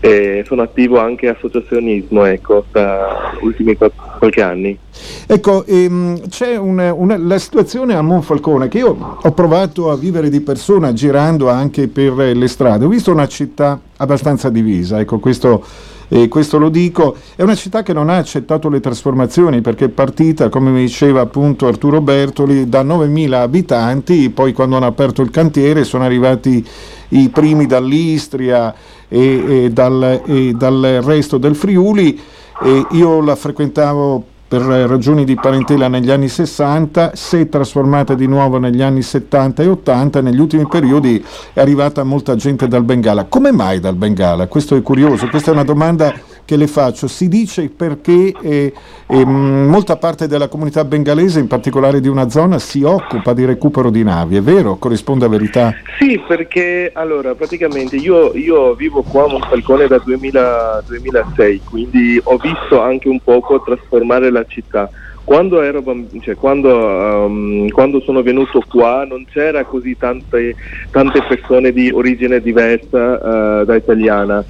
eh, 0.00 0.44
sono 0.46 0.62
attivo 0.62 0.98
anche 0.98 1.28
associazionismo 1.28 2.24
ecco, 2.24 2.64
da 2.70 3.32
ultimi 3.40 3.76
qualche 3.76 4.42
anni. 4.42 4.78
Ecco, 5.26 5.64
ehm, 5.64 6.28
c'è 6.28 6.56
una, 6.56 6.92
una, 6.92 7.16
la 7.16 7.38
situazione 7.38 7.94
a 7.94 8.02
Monfalcone 8.02 8.68
che 8.68 8.78
io 8.78 9.18
ho 9.20 9.32
provato 9.32 9.90
a 9.90 9.96
vivere 9.96 10.28
di 10.30 10.40
persona 10.40 10.92
girando 10.92 11.48
anche 11.48 11.88
per 11.88 12.14
le 12.14 12.48
strade, 12.48 12.84
ho 12.84 12.88
visto 12.88 13.12
una 13.12 13.26
città 13.26 13.80
abbastanza 13.96 14.48
divisa, 14.48 15.00
ecco 15.00 15.18
questo 15.18 15.64
e 16.08 16.28
questo 16.28 16.58
lo 16.58 16.70
dico, 16.70 17.16
è 17.36 17.42
una 17.42 17.54
città 17.54 17.82
che 17.82 17.92
non 17.92 18.08
ha 18.08 18.16
accettato 18.16 18.70
le 18.70 18.80
trasformazioni 18.80 19.60
perché 19.60 19.86
è 19.86 19.88
partita, 19.88 20.48
come 20.48 20.70
mi 20.70 20.80
diceva 20.80 21.20
appunto 21.20 21.66
Arturo 21.66 22.00
Bertoli, 22.00 22.68
da 22.68 22.82
9.000 22.82 23.32
abitanti, 23.34 24.30
poi 24.30 24.54
quando 24.54 24.76
hanno 24.76 24.86
aperto 24.86 25.20
il 25.20 25.30
cantiere 25.30 25.84
sono 25.84 26.04
arrivati 26.04 26.66
i 27.10 27.28
primi 27.28 27.66
dall'Istria 27.66 28.74
e, 29.06 29.64
e, 29.64 29.70
dal, 29.70 30.22
e 30.24 30.52
dal 30.52 31.00
resto 31.02 31.36
del 31.36 31.54
Friuli. 31.54 32.18
E 32.60 32.86
io 32.92 33.20
la 33.20 33.36
frequentavo 33.36 34.24
per 34.48 34.62
ragioni 34.62 35.26
di 35.26 35.34
parentela 35.34 35.88
negli 35.88 36.10
anni 36.10 36.28
60, 36.28 37.12
si 37.14 37.36
è 37.36 37.48
trasformata 37.50 38.14
di 38.14 38.26
nuovo 38.26 38.58
negli 38.58 38.80
anni 38.80 39.02
70 39.02 39.62
e 39.62 39.66
80, 39.68 40.22
negli 40.22 40.40
ultimi 40.40 40.66
periodi 40.66 41.22
è 41.52 41.60
arrivata 41.60 42.02
molta 42.02 42.34
gente 42.34 42.66
dal 42.66 42.82
Bengala. 42.82 43.24
Come 43.24 43.52
mai 43.52 43.78
dal 43.78 43.94
Bengala? 43.94 44.46
Questo 44.46 44.74
è 44.74 44.80
curioso, 44.80 45.28
questa 45.28 45.50
è 45.50 45.52
una 45.54 45.64
domanda 45.64 46.14
che 46.48 46.56
le 46.56 46.66
faccio. 46.66 47.08
Si 47.08 47.28
dice 47.28 47.68
perché 47.68 48.32
eh, 48.40 48.72
eh, 49.06 49.24
molta 49.26 49.98
parte 49.98 50.26
della 50.26 50.48
comunità 50.48 50.82
bengalese, 50.82 51.40
in 51.40 51.46
particolare 51.46 52.00
di 52.00 52.08
una 52.08 52.30
zona, 52.30 52.58
si 52.58 52.82
occupa 52.82 53.34
di 53.34 53.44
recupero 53.44 53.90
di 53.90 54.02
navi, 54.02 54.36
è 54.36 54.40
vero? 54.40 54.76
Corrisponde 54.76 55.26
a 55.26 55.28
verità? 55.28 55.74
Sì, 55.98 56.18
perché 56.26 56.90
allora 56.94 57.34
praticamente 57.34 57.96
io, 57.96 58.34
io 58.34 58.72
vivo 58.72 59.02
qua 59.02 59.24
a 59.24 59.28
Monfalcone 59.28 59.88
da 59.88 59.98
2000, 59.98 60.84
2006, 60.86 61.60
quindi 61.68 62.18
ho 62.24 62.38
visto 62.38 62.80
anche 62.80 63.10
un 63.10 63.20
poco 63.20 63.60
trasformare 63.60 64.30
la 64.30 64.44
città 64.48 64.88
quando, 65.28 65.60
ero, 65.60 65.84
cioè, 66.22 66.36
quando, 66.36 66.74
um, 66.74 67.68
quando, 67.68 68.00
sono 68.00 68.22
venuto 68.22 68.62
qua 68.66 69.04
non 69.04 69.26
c'era 69.30 69.62
così 69.64 69.94
tante, 69.94 70.54
tante 70.90 71.22
persone 71.22 71.70
di 71.70 71.90
origine 71.90 72.40
diversa 72.40 73.60
uh, 73.60 73.64
da 73.66 73.76
italiana 73.76 74.42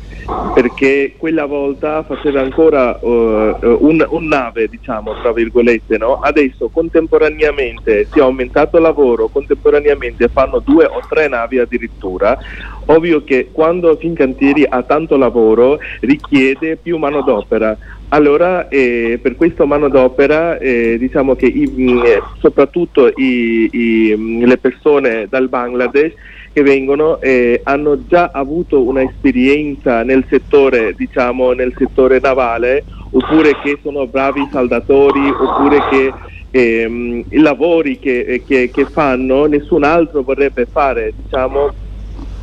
perché 0.54 1.14
quella 1.16 1.46
volta 1.46 2.04
faceva 2.04 2.42
ancora 2.42 2.96
uh, 3.00 3.08
un, 3.08 4.06
un, 4.08 4.26
nave 4.26 4.68
diciamo 4.68 5.20
tra 5.20 5.32
virgolette 5.32 5.98
no? 5.98 6.20
adesso 6.20 6.68
contemporaneamente 6.68 8.06
si 8.12 8.20
è 8.20 8.22
aumentato 8.22 8.76
il 8.76 8.82
lavoro 8.84 9.26
contemporaneamente 9.26 10.28
fanno 10.28 10.60
due 10.60 10.84
o 10.84 11.00
tre 11.08 11.26
navi 11.26 11.58
addirittura 11.58 12.38
ovvio 12.86 13.24
che 13.24 13.48
quando 13.50 13.96
Fincantieri 13.96 14.64
ha 14.68 14.82
tanto 14.82 15.16
lavoro 15.16 15.78
richiede 16.00 16.76
più 16.76 16.98
manodopera 16.98 17.76
allora, 18.10 18.68
eh, 18.68 19.18
per 19.20 19.36
questo 19.36 19.66
manodopera, 19.66 20.56
eh, 20.58 20.96
diciamo 20.98 21.36
che 21.36 21.44
i, 21.44 21.70
mm, 21.70 21.98
eh, 21.98 22.22
soprattutto 22.38 23.08
i, 23.08 23.68
i, 23.70 24.14
mm, 24.16 24.44
le 24.44 24.56
persone 24.56 25.26
dal 25.28 25.48
Bangladesh 25.50 26.14
che 26.50 26.62
vengono 26.62 27.20
eh, 27.20 27.60
hanno 27.64 28.06
già 28.06 28.30
avuto 28.32 28.82
un'esperienza 28.82 30.04
nel 30.04 30.24
settore, 30.30 30.94
diciamo, 30.96 31.52
nel 31.52 31.74
settore 31.76 32.18
navale, 32.18 32.84
oppure 33.10 33.58
che 33.62 33.78
sono 33.82 34.06
bravi 34.06 34.48
saldatori, 34.50 35.28
oppure 35.28 35.78
che 35.90 36.12
ehm, 36.50 37.24
i 37.28 37.38
lavori 37.40 37.98
che, 37.98 38.20
eh, 38.20 38.42
che, 38.42 38.70
che, 38.72 38.86
fanno 38.86 39.44
nessun 39.44 39.84
altro 39.84 40.22
vorrebbe 40.22 40.64
fare, 40.64 41.12
diciamo, 41.14 41.74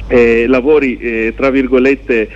eh, 0.07 0.45
lavori 0.45 1.33
tra 1.35 1.49
virgolette 1.49 2.29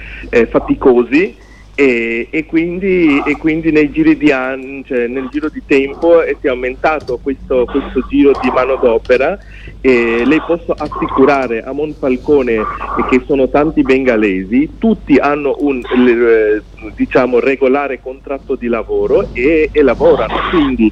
faticosi 0.49 1.36
e, 1.80 2.28
e, 2.30 2.46
quindi, 2.46 3.24
e, 3.26 3.38
quindi, 3.38 3.72
nei 3.72 3.89
giri 3.89 4.18
di 4.18 4.34
anni, 4.34 4.84
cioè 4.86 5.08
nel 5.08 5.30
giro 5.32 5.48
di 5.48 5.62
tempo 5.65 6.22
si 6.38 6.48
è 6.48 6.50
aumentato 6.50 7.20
questo, 7.24 7.63
questo 7.63 8.06
giro 8.10 8.38
di 8.42 8.50
manodopera 8.50 9.39
e 9.80 10.26
le 10.26 10.44
posso 10.46 10.74
assicurare 10.74 11.63
a 11.63 11.72
Monfalcone 11.72 12.63
che 13.10 13.24
sono 13.26 13.48
tanti 13.48 13.82
bengalesi, 13.82 14.72
tutti 14.78 15.15
hanno 15.15 15.56
un 15.60 15.82
eh, 15.82 16.62
diciamo, 16.96 17.39
regolare 17.39 18.02
contratto 18.02 18.56
di 18.56 18.68
lavoro 18.68 19.30
e, 19.32 19.70
e, 19.72 19.82
lavorano, 19.82 20.34
quindi 20.50 20.92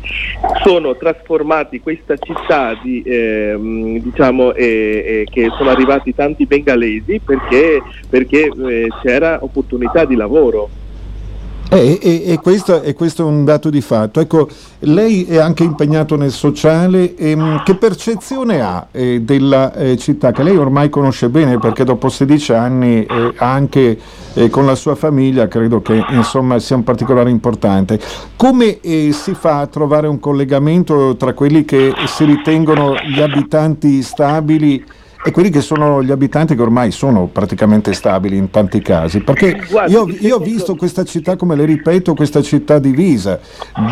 sono 0.63 0.95
trasformati 0.95 1.81
questa 1.81 2.15
città 2.15 2.79
di, 2.81 3.01
eh, 3.01 3.99
diciamo, 4.01 4.53
eh, 4.53 4.63
eh, 4.65 5.27
che 5.29 5.49
sono 5.57 5.69
arrivati 5.69 6.15
tanti 6.15 6.45
bengalesi 6.45 7.19
perché, 7.19 7.81
perché 8.09 8.45
eh, 8.45 8.87
c'era 9.01 9.39
opportunità 9.41 10.05
di 10.05 10.15
lavoro. 10.15 10.76
Eh, 11.69 11.99
e, 12.01 12.23
e, 12.25 12.39
questo, 12.39 12.81
e, 12.81 12.93
questo, 12.93 13.23
è 13.23 13.25
un 13.25 13.43
dato 13.43 13.69
di 13.69 13.81
fatto. 13.81 14.21
Ecco, 14.21 14.47
lei 14.79 15.25
è 15.25 15.37
anche 15.37 15.63
impegnato 15.63 16.15
nel 16.15 16.31
sociale, 16.31 17.15
ehm, 17.15 17.63
che 17.63 17.75
percezione 17.75 18.61
ha 18.61 18.87
eh, 18.91 19.21
della 19.21 19.73
eh, 19.73 19.97
città 19.97 20.31
che 20.31 20.43
lei 20.43 20.55
ormai 20.55 20.89
conosce 20.89 21.27
bene 21.27 21.59
perché 21.59 21.83
dopo 21.83 22.07
16 22.07 22.53
anni 22.53 23.03
eh, 23.03 23.33
anche 23.37 23.99
eh, 24.33 24.49
con 24.49 24.65
la 24.65 24.75
sua 24.75 24.95
famiglia 24.95 25.49
credo 25.49 25.81
che 25.81 26.01
insomma, 26.09 26.57
sia 26.59 26.77
un 26.77 26.83
particolare 26.83 27.29
importante. 27.29 27.99
Come 28.37 28.79
eh, 28.79 29.11
si 29.11 29.33
fa 29.33 29.59
a 29.59 29.67
trovare 29.67 30.07
un 30.07 30.21
collegamento 30.21 31.17
tra 31.17 31.33
quelli 31.33 31.65
che 31.65 31.93
si 32.05 32.23
ritengono 32.23 32.95
gli 32.95 33.19
abitanti 33.19 34.01
stabili 34.03 34.85
e 35.23 35.31
quelli 35.31 35.49
che 35.49 35.61
sono 35.61 36.03
gli 36.03 36.11
abitanti 36.11 36.55
che 36.55 36.61
ormai 36.61 36.91
sono 36.91 37.27
praticamente 37.27 37.93
stabili 37.93 38.37
in 38.37 38.49
tanti 38.49 38.81
casi. 38.81 39.21
Perché 39.21 39.59
io, 39.87 40.07
io 40.07 40.35
ho 40.35 40.39
visto 40.39 40.75
questa 40.75 41.03
città, 41.03 41.35
come 41.35 41.55
le 41.55 41.65
ripeto, 41.65 42.13
questa 42.13 42.41
città 42.41 42.79
divisa, 42.79 43.39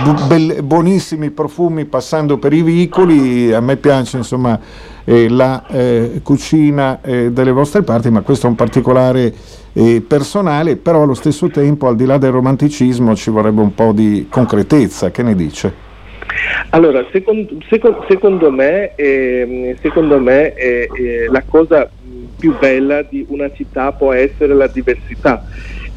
bu- 0.03 0.61
buonissimi 0.61 1.31
profumi 1.31 1.85
passando 1.85 2.37
per 2.37 2.53
i 2.53 2.61
vicoli, 2.61 3.53
a 3.53 3.59
me 3.59 3.75
piace 3.77 4.17
insomma 4.17 4.59
eh, 5.03 5.29
la 5.29 5.65
eh, 5.67 6.21
cucina 6.23 7.01
eh, 7.01 7.31
delle 7.31 7.51
vostre 7.51 7.81
parti, 7.81 8.09
ma 8.09 8.21
questo 8.21 8.47
è 8.47 8.49
un 8.49 8.55
particolare 8.55 9.33
eh, 9.73 10.01
personale, 10.07 10.77
però 10.77 11.03
allo 11.03 11.15
stesso 11.15 11.49
tempo 11.49 11.87
al 11.87 11.95
di 11.95 12.05
là 12.05 12.17
del 12.17 12.31
romanticismo 12.31 13.15
ci 13.15 13.29
vorrebbe 13.29 13.61
un 13.61 13.73
po' 13.73 13.91
di 13.91 14.27
concretezza, 14.29 15.11
che 15.11 15.23
ne 15.23 15.35
dice? 15.35 15.84
Allora, 16.69 17.05
secondo, 17.11 17.57
secondo, 17.69 18.05
secondo 18.07 18.51
me, 18.51 18.95
eh, 18.95 19.75
secondo 19.81 20.19
me 20.19 20.53
eh, 20.53 20.89
eh, 20.93 21.27
la 21.29 21.43
cosa 21.47 21.89
più 22.37 22.57
bella 22.57 23.01
di 23.01 23.25
una 23.29 23.51
città 23.53 23.91
può 23.91 24.11
essere 24.11 24.53
la 24.53 24.67
diversità. 24.67 25.45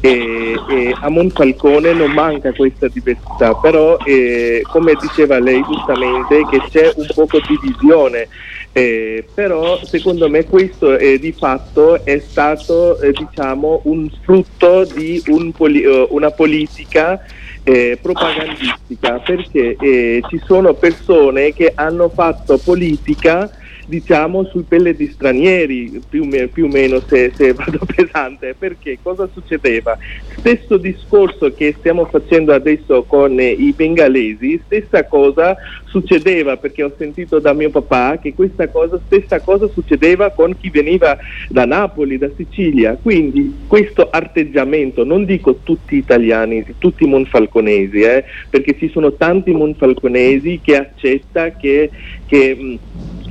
E, 0.01 0.55
e 0.69 0.95
a 0.97 1.09
Monfalcone 1.09 1.91
non 1.91 2.11
manca 2.11 2.53
questa 2.53 2.87
diversità, 2.87 3.53
però 3.55 3.97
eh, 4.05 4.61
come 4.63 4.93
diceva 4.99 5.39
lei 5.39 5.61
giustamente 5.69 6.45
che 6.49 6.61
c'è 6.69 6.93
un 6.95 7.07
po' 7.13 7.27
di 7.29 7.59
divisione, 7.61 8.29
eh, 8.71 9.27
però 9.33 9.77
secondo 9.83 10.29
me 10.29 10.45
questo 10.45 10.97
eh, 10.97 11.19
di 11.19 11.33
fatto 11.33 12.05
è 12.05 12.19
stato 12.19 12.99
eh, 13.01 13.11
diciamo, 13.11 13.81
un 13.85 14.09
frutto 14.21 14.85
di 14.85 15.21
un 15.27 15.51
poli- 15.51 15.85
uh, 15.85 16.07
una 16.11 16.31
politica 16.31 17.21
eh, 17.63 17.99
propagandistica 18.01 19.19
perché 19.19 19.75
eh, 19.79 20.21
ci 20.29 20.41
sono 20.45 20.73
persone 20.75 21.53
che 21.53 21.73
hanno 21.75 22.09
fatto 22.09 22.57
politica 22.57 23.51
diciamo 23.89 24.45
sui 24.45 24.63
pelle 24.63 24.95
di 24.95 25.07
stranieri 25.07 25.99
più, 26.07 26.29
più 26.53 26.65
o 26.65 26.67
meno 26.67 27.01
se, 27.07 27.31
se, 27.35 27.51
vado 27.53 27.79
pesante 27.85 28.55
perché 28.57 28.99
cosa 29.01 29.27
succedeva? 29.33 29.97
Stesso 30.37 30.77
discorso 30.77 31.53
che 31.53 31.75
stiamo 31.77 32.05
facendo 32.05 32.53
adesso 32.53 33.03
con 33.03 33.39
i 33.39 33.73
bengalesi 33.75 34.61
stessa 34.65 35.05
cosa 35.05 35.57
succedeva 35.85 36.57
perché 36.57 36.83
ho 36.83 36.93
sentito 36.97 37.39
da 37.39 37.53
mio 37.53 37.71
papà 37.71 38.19
che 38.21 38.33
questa 38.33 38.69
cosa 38.69 38.99
stessa 39.07 39.41
cosa 39.41 39.67
succedeva 39.67 40.29
con 40.29 40.55
chi 40.57 40.69
veniva 40.69 41.17
da 41.49 41.65
Napoli 41.65 42.17
da 42.17 42.29
Sicilia. 42.35 42.97
Quindi 43.01 43.65
questo 43.67 44.09
arteggiamento 44.09 45.03
non 45.03 45.25
dico 45.25 45.59
tutti 45.63 45.95
italiani 45.95 46.63
tutti 46.77 47.05
monfalconesi 47.05 48.01
eh, 48.01 48.23
perché 48.49 48.77
ci 48.77 48.89
sono 48.89 49.13
tanti 49.13 49.51
monfalconesi 49.51 50.59
che 50.63 50.77
accetta 50.77 51.51
che, 51.51 51.89
che 52.25 52.77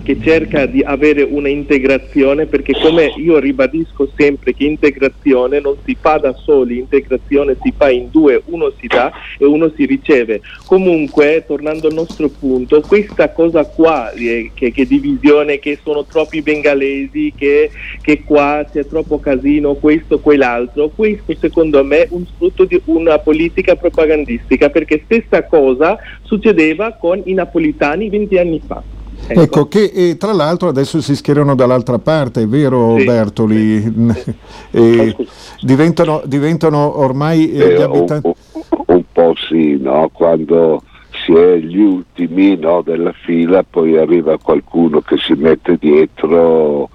che 0.08 0.18
cerca 0.22 0.64
di 0.64 0.80
avere 0.80 1.20
una 1.20 1.50
integrazione 1.50 2.46
perché 2.46 2.72
come 2.72 3.12
io 3.18 3.38
ribadisco 3.38 4.10
sempre 4.16 4.54
che 4.54 4.64
integrazione 4.64 5.60
non 5.60 5.76
si 5.84 5.94
fa 6.00 6.16
da 6.16 6.32
soli, 6.32 6.78
integrazione 6.78 7.58
si 7.60 7.74
fa 7.76 7.90
in 7.90 8.08
due, 8.10 8.40
uno 8.46 8.72
si 8.80 8.86
dà 8.86 9.12
e 9.36 9.44
uno 9.44 9.70
si 9.76 9.84
riceve. 9.84 10.40
Comunque, 10.64 11.44
tornando 11.46 11.88
al 11.88 11.92
nostro 11.92 12.30
punto, 12.30 12.80
questa 12.80 13.32
cosa 13.32 13.66
qua, 13.66 14.10
eh, 14.12 14.50
che, 14.54 14.72
che 14.72 14.86
divisione, 14.86 15.58
che 15.58 15.78
sono 15.82 16.06
troppi 16.06 16.40
bengalesi, 16.40 17.34
che, 17.36 17.70
che 18.00 18.22
qua 18.24 18.66
c'è 18.72 18.86
troppo 18.86 19.20
casino, 19.20 19.74
questo, 19.74 20.20
quell'altro, 20.20 20.88
questo 20.88 21.36
secondo 21.38 21.84
me 21.84 22.04
è 22.04 22.08
un 22.12 22.24
frutto 22.38 22.64
di 22.64 22.80
una 22.86 23.18
politica 23.18 23.74
propagandistica 23.74 24.70
perché 24.70 25.02
stessa 25.04 25.44
cosa 25.44 25.98
succedeva 26.22 26.92
con 26.94 27.20
i 27.26 27.34
napolitani 27.34 28.08
20 28.08 28.38
anni 28.38 28.62
fa. 28.66 28.82
Ecco, 29.28 29.40
ecco 29.42 29.68
che 29.68 29.92
eh, 29.94 30.16
tra 30.16 30.32
l'altro 30.32 30.68
adesso 30.68 31.02
si 31.02 31.14
schierano 31.14 31.54
dall'altra 31.54 31.98
parte, 31.98 32.42
è 32.42 32.46
vero 32.46 32.96
sì, 32.96 33.04
Bertoli? 33.04 33.80
Sì. 33.82 34.34
eh, 34.72 35.16
diventano, 35.60 36.22
diventano, 36.24 36.98
ormai 36.98 37.52
eh, 37.52 37.74
gli 37.74 37.82
abitanti... 37.82 38.26
Un, 38.26 38.82
un, 38.86 39.04
po' 39.12 39.34
sì, 39.48 39.76
no? 39.78 40.08
quando 40.10 40.82
si 41.10 41.34
è 41.34 41.56
gli 41.58 41.78
ultimi 41.78 42.56
no, 42.56 42.80
della 42.80 43.12
fila, 43.12 43.62
poi 43.68 43.98
arriva 43.98 44.38
qualcuno 44.38 45.00
che 45.02 45.16
si 45.18 45.34
mette 45.34 45.76
dietro 45.78 46.88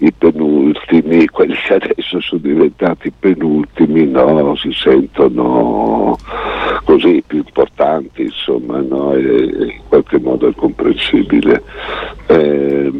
i 0.00 0.12
penultimi, 0.12 1.26
quelli 1.26 1.54
che 1.54 1.74
adesso 1.74 2.20
sono 2.20 2.40
diventati 2.40 3.12
penultimi, 3.18 4.06
no, 4.06 4.54
si 4.56 4.72
sentono 4.72 6.16
così 6.84 7.22
più 7.26 7.38
importanti, 7.38 8.22
insomma, 8.22 8.80
no, 8.80 9.16
in 9.16 9.80
qualche 9.88 10.18
modo 10.18 10.48
è 10.48 10.54
comprensibile. 10.54 11.62
Eh, 12.26 12.92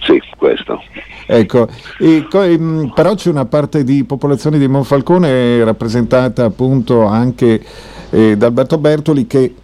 sì, 0.00 0.20
questo. 0.36 0.82
Ecco, 1.26 1.68
e, 1.98 2.26
ehm, 2.32 2.92
però 2.94 3.14
c'è 3.14 3.30
una 3.30 3.44
parte 3.44 3.84
di 3.84 4.04
popolazione 4.04 4.58
di 4.58 4.66
Monfalcone 4.66 5.62
rappresentata 5.62 6.44
appunto 6.44 7.04
anche 7.04 7.62
eh, 8.10 8.36
da 8.36 8.46
Alberto 8.46 8.78
Bertoli 8.78 9.26
che 9.26 9.54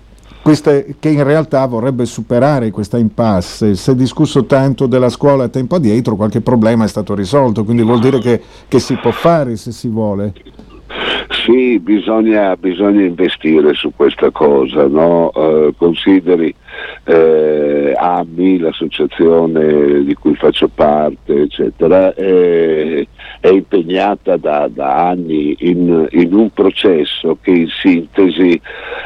queste, 0.44 0.96
che 1.00 1.09
in 1.09 1.24
realtà 1.24 1.64
vorrebbe 1.64 2.04
superare 2.04 2.70
questa 2.70 2.98
impasse. 2.98 3.74
Si 3.76 3.90
è 3.90 3.94
discusso 3.94 4.44
tanto 4.44 4.87
della 4.87 5.09
scuola 5.09 5.44
a 5.44 5.48
tempo 5.48 5.76
addietro, 5.76 6.16
qualche 6.16 6.42
problema 6.42 6.85
è 6.85 6.88
stato 6.88 7.14
risolto, 7.14 7.64
quindi 7.64 7.83
vuol 7.83 7.98
dire 7.98 8.18
che, 8.18 8.42
che 8.68 8.78
si 8.78 8.94
può 8.96 9.11
fare 9.11 9.57
se 9.57 9.72
si 9.72 9.88
vuole. 9.88 10.35
Sì, 11.30 11.78
bisogna, 11.78 12.54
bisogna, 12.57 13.02
investire 13.02 13.72
su 13.72 13.92
questa 13.96 14.30
cosa, 14.30 14.87
no? 14.87 15.33
eh, 15.33 15.72
consideri 15.78 16.54
eh, 17.04 17.94
AMI, 17.96 18.59
l'associazione 18.59 20.04
di 20.04 20.14
cui 20.14 20.35
faccio 20.35 20.68
parte, 20.68 21.40
eccetera, 21.40 22.12
è, 22.12 23.07
è 23.44 23.50
impegnata 23.50 24.38
da, 24.38 24.70
da 24.72 25.09
anni 25.09 25.54
in, 25.59 26.09
in, 26.12 26.33
un 26.33 26.48
processo 26.48 27.37
che 27.42 27.50
in 27.50 27.68
sintesi 27.68 28.59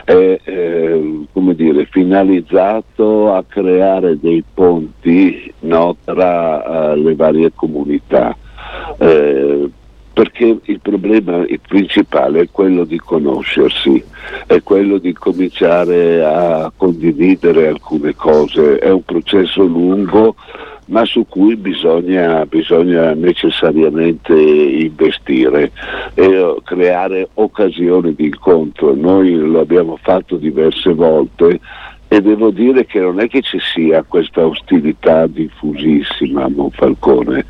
è 0.05 0.39
eh, 0.45 1.27
dire, 1.57 1.89
finalizzato 1.91 3.35
a 3.35 3.43
creare 3.43 4.17
dei 4.21 4.45
ponti 4.55 5.53
no, 5.63 5.97
tra 6.05 6.93
uh, 6.93 7.03
le 7.03 7.17
varie 7.17 7.51
comunità. 7.53 8.37
Eh, 8.99 9.71
perché 10.13 10.59
il 10.63 10.81
problema 10.81 11.45
principale 11.67 12.43
è 12.43 12.49
quello 12.53 12.85
di 12.85 12.99
conoscersi, 12.99 14.05
è 14.47 14.63
quello 14.63 14.99
di 14.99 15.13
cominciare 15.15 16.25
a 16.25 16.73
condividere 16.77 17.67
alcune 17.67 18.15
cose, 18.15 18.79
è 18.79 18.91
un 18.91 19.03
processo 19.03 19.65
lungo 19.65 20.37
ma 20.89 21.05
su 21.05 21.27
cui 21.29 21.57
bisogna, 21.57 22.45
bisogna 22.47 23.15
necessariamente 23.15 24.35
investire 24.35 25.71
e 26.15 26.57
creare 26.65 27.29
occasioni 27.35 28.15
di 28.15 28.27
incontro. 28.27 28.95
Noi 28.95 29.35
lo 29.35 29.61
abbiamo 29.61 29.99
fatto 30.01 30.37
diverse 30.37 30.93
volte 30.93 31.61
e 32.11 32.23
devo 32.23 32.51
dire 32.51 32.87
che 32.87 33.01
non 33.01 33.21
è 33.21 33.29
che 33.29 33.43
ci 33.43 33.59
sia 33.61 34.03
questa 34.03 34.47
ostilità 34.47 35.27
diffusissima 35.27 36.45
a 36.45 36.49
Monfalcone, 36.49 37.45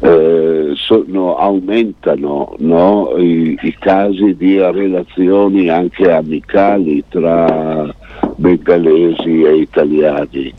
eh, 0.00 0.70
sono, 0.74 1.36
aumentano 1.36 2.54
no, 2.58 3.14
i, 3.16 3.58
i, 3.60 3.76
casi 3.76 4.36
di 4.36 4.56
relazioni 4.60 5.68
anche 5.68 6.12
amicali 6.12 7.02
tra 7.08 7.92
bengalesi 8.36 9.42
e 9.42 9.56
italiani. 9.56 10.54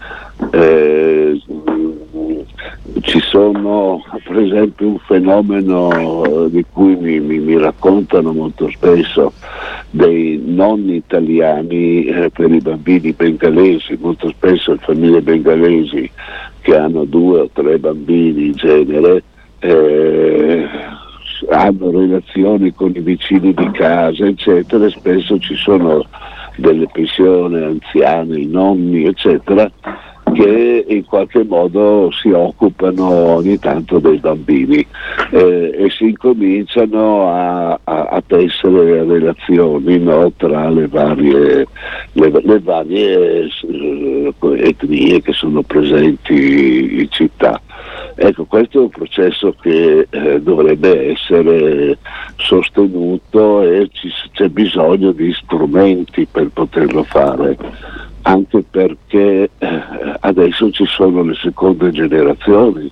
Eh, 0.52 1.42
ci 3.06 3.20
sono 3.20 4.04
per 4.24 4.40
esempio 4.40 4.88
un 4.88 4.98
fenomeno 5.00 6.48
di 6.50 6.66
cui 6.72 6.96
mi, 6.96 7.20
mi, 7.20 7.38
mi 7.38 7.58
raccontano 7.58 8.34
molto 8.34 8.70
spesso 8.72 9.32
dei 9.92 10.42
nonni 10.44 10.96
italiani 10.96 12.06
eh, 12.06 12.30
per 12.32 12.52
i 12.52 12.60
bambini 12.60 13.14
bengalesi, 13.14 13.98
molto 14.02 14.30
spesso 14.30 14.72
le 14.72 14.80
famiglie 14.80 15.22
bengalesi 15.22 16.10
che 16.62 16.76
hanno 16.76 17.06
due 17.06 17.42
o 17.42 17.50
tre 17.54 17.78
bambini 17.78 18.48
in 18.48 18.54
genere 18.54 19.24
eh, 19.60 20.68
hanno 21.50 21.92
relazioni 21.92 22.74
con 22.74 22.92
i 22.96 23.02
vicini 23.02 23.54
di 23.54 23.70
casa, 23.72 24.26
eccetera, 24.26 24.86
e 24.86 24.90
spesso 24.90 25.38
ci 25.38 25.56
sono 25.56 26.04
delle 26.56 26.88
pensioni 26.92 27.62
anziane, 27.62 28.40
i 28.40 28.48
nonni, 28.48 29.06
eccetera, 29.06 29.70
che 30.34 30.86
in 30.88 31.06
qualche 31.06 31.44
modo 31.44 32.10
si 32.12 32.30
occupano 32.30 33.06
ogni 33.08 33.60
tanto 33.60 34.00
dei 34.00 34.18
bambini 34.18 34.86
eh, 35.32 35.72
e 35.78 35.90
si 35.90 36.06
incominciano 36.06 37.30
a, 37.30 37.80
a, 37.84 38.08
a 38.08 38.24
tessere 38.26 39.04
relazioni 39.04 40.00
no, 40.00 40.32
tra 40.36 40.70
le 40.70 40.88
varie, 40.88 41.68
le, 42.14 42.32
le 42.44 42.60
varie 42.60 43.44
eh, 43.44 44.34
etnie 44.40 45.22
che 45.22 45.34
sono 45.34 45.62
presenti 45.62 47.00
in 47.02 47.08
città. 47.10 47.62
Ecco, 48.18 48.46
questo 48.46 48.80
è 48.80 48.82
un 48.82 48.90
processo 48.90 49.54
che 49.62 50.08
eh, 50.10 50.42
dovrebbe 50.42 51.12
essere 51.12 51.98
sostenuto 52.38 53.62
e 53.62 53.90
ci, 53.92 54.10
c'è 54.32 54.48
bisogno 54.48 55.12
di 55.12 55.34
strumenti 55.34 56.26
per 56.30 56.50
poterlo 56.54 57.04
fare 57.04 57.58
anche 58.28 58.64
perché 58.70 59.50
eh, 59.58 59.82
adesso 60.20 60.72
ci 60.72 60.86
sono 60.86 61.22
le 61.22 61.36
seconde 61.36 61.92
generazioni, 61.92 62.92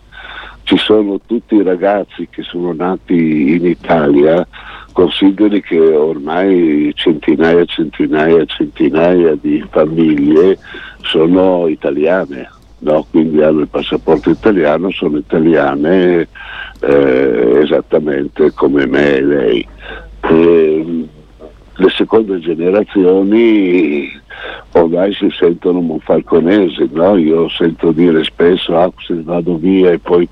ci 0.63 0.77
sono 0.77 1.19
tutti 1.25 1.55
i 1.55 1.63
ragazzi 1.63 2.27
che 2.29 2.43
sono 2.43 2.71
nati 2.73 3.55
in 3.55 3.65
Italia, 3.65 4.45
consideri 4.91 5.61
che 5.61 5.79
ormai 5.79 6.91
centinaia 6.93 7.65
centinaia 7.65 8.45
centinaia 8.45 9.35
di 9.41 9.63
famiglie 9.69 10.57
sono 11.01 11.67
italiane. 11.67 12.49
No? 12.83 13.07
quindi 13.09 13.41
hanno 13.41 13.61
il 13.61 13.69
passaporto 13.69 14.29
italiano, 14.29 14.91
sono 14.91 15.17
italiane 15.17 16.27
eh, 16.81 17.59
esattamente 17.63 18.51
come 18.51 18.85
me 18.85 19.15
e 19.15 19.21
lei. 19.21 19.67
E, 20.19 21.07
le 21.75 21.89
seconde 21.89 22.39
generazioni 22.39 24.21
ormai 24.73 25.13
si 25.13 25.29
sentono 25.37 25.81
monfalconesi, 25.81 26.89
no? 26.91 27.15
io 27.15 27.47
sento 27.49 27.91
dire 27.91 28.23
spesso 28.23 28.77
ah, 28.77 28.91
se 29.05 29.21
vado 29.23 29.57
via 29.57 29.91
e 29.91 29.99
poi 29.99 30.27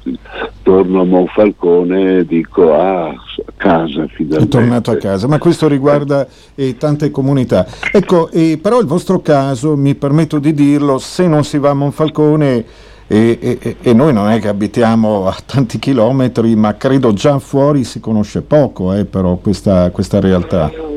torno 0.64 1.02
a 1.02 1.06
Monfalcone 1.06 2.18
e 2.18 2.26
dico 2.26 2.74
ah, 2.74 3.14
casa 3.56 4.08
finalmente. 4.08 4.46
È 4.46 4.48
tornato 4.48 4.92
a 4.92 4.98
casa, 4.98 5.28
ma 5.28 5.38
questo 5.38 5.68
riguarda 5.68 6.28
eh, 6.56 6.76
tante 6.78 7.12
comunità. 7.12 7.66
Ecco, 7.92 8.30
eh, 8.32 8.60
però 8.62 8.80
il 8.80 8.88
vostro 8.88 9.22
caso, 9.22 9.76
mi 9.76 9.96
permetto 9.96 10.40
di 10.40 10.54
dirlo, 10.54 10.98
se 10.98 11.28
non 11.28 11.44
si 11.44 11.58
va 11.58 11.70
a 11.70 11.76
Monfalcone 11.76 12.66
e, 13.08 13.38
e, 13.42 13.76
e, 13.82 13.94
noi 13.94 14.14
non 14.14 14.30
è 14.30 14.40
che 14.40 14.48
abitiamo 14.48 15.28
a 15.28 15.36
tanti 15.46 15.80
chilometri, 15.80 16.56
ma 16.56 16.78
credo 16.78 17.12
già 17.14 17.40
fuori 17.40 17.84
si 17.84 18.00
conosce 18.00 18.42
poco 18.42 18.94
eh, 18.94 19.04
però 19.06 19.36
questa, 19.36 19.92
questa 19.92 20.20
realtà. 20.20 20.91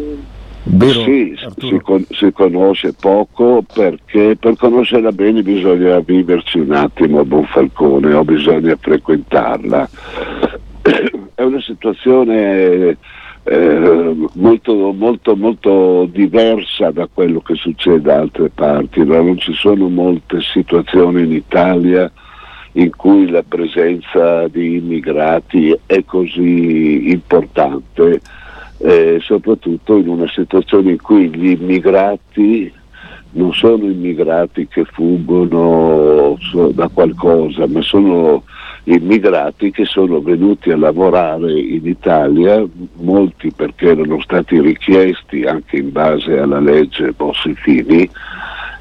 Vero, 0.66 1.03
sì, 1.03 1.37
si, 1.59 1.79
con, 1.83 2.07
si, 2.11 2.33
conosce 2.33 2.94
poco 2.94 3.62
perché 3.70 4.35
per 4.37 4.57
conoscerla 4.57 5.12
bene 5.12 5.42
bisogna 5.42 6.00
viverci 6.00 6.59
un 6.59 6.72
attimo 6.72 7.20
a 7.20 7.24
Bonfalcone 7.24 8.14
o 8.14 8.24
bisogna 8.24 8.74
frequentarla. 8.81 9.88
È 11.35 11.42
una 11.42 11.61
situazione 11.61 12.96
eh, 13.42 14.16
molto, 14.33 14.92
molto, 14.92 15.37
molto 15.37 16.09
diversa 16.11 16.90
da 16.90 17.09
quello 17.12 17.40
che 17.40 17.57
succede 17.57 18.00
da 18.00 18.20
altre 18.20 18.48
parti. 18.48 19.05
Non 19.05 19.37
ci 19.37 19.53
sono 19.53 19.90
molte 19.90 20.40
situazioni 20.40 21.24
in 21.24 21.33
Italia 21.33 22.11
in 22.72 22.90
cui 22.96 23.29
la 23.29 23.44
presenza 23.46 24.48
di 24.48 24.77
immigrati 24.77 25.79
è 25.85 26.05
così 26.07 27.11
importante 27.11 28.20
eh, 28.78 29.18
soprattutto 29.22 29.96
in 29.96 30.08
una 30.08 30.28
situazione 30.28 30.92
in 30.92 31.00
cui 31.00 31.28
gli 31.28 31.50
immigrati 31.50 32.72
non 33.34 33.52
sono 33.52 33.84
immigrati 33.84 34.68
che 34.68 34.84
fuggono 34.84 36.38
da 36.72 36.88
qualcosa, 36.88 37.66
ma 37.66 37.80
sono 37.82 38.44
immigrati 38.84 39.70
che 39.70 39.84
sono 39.84 40.20
venuti 40.20 40.70
a 40.70 40.76
lavorare 40.76 41.58
in 41.58 41.87
Italia, 41.87 42.64
molti 42.96 43.50
perché 43.50 43.90
erano 43.90 44.20
stati 44.20 44.60
richiesti 44.60 45.42
anche 45.44 45.78
in 45.78 45.90
base 45.90 46.38
alla 46.38 46.60
legge 46.60 47.12
Bossi-Fini 47.12 48.08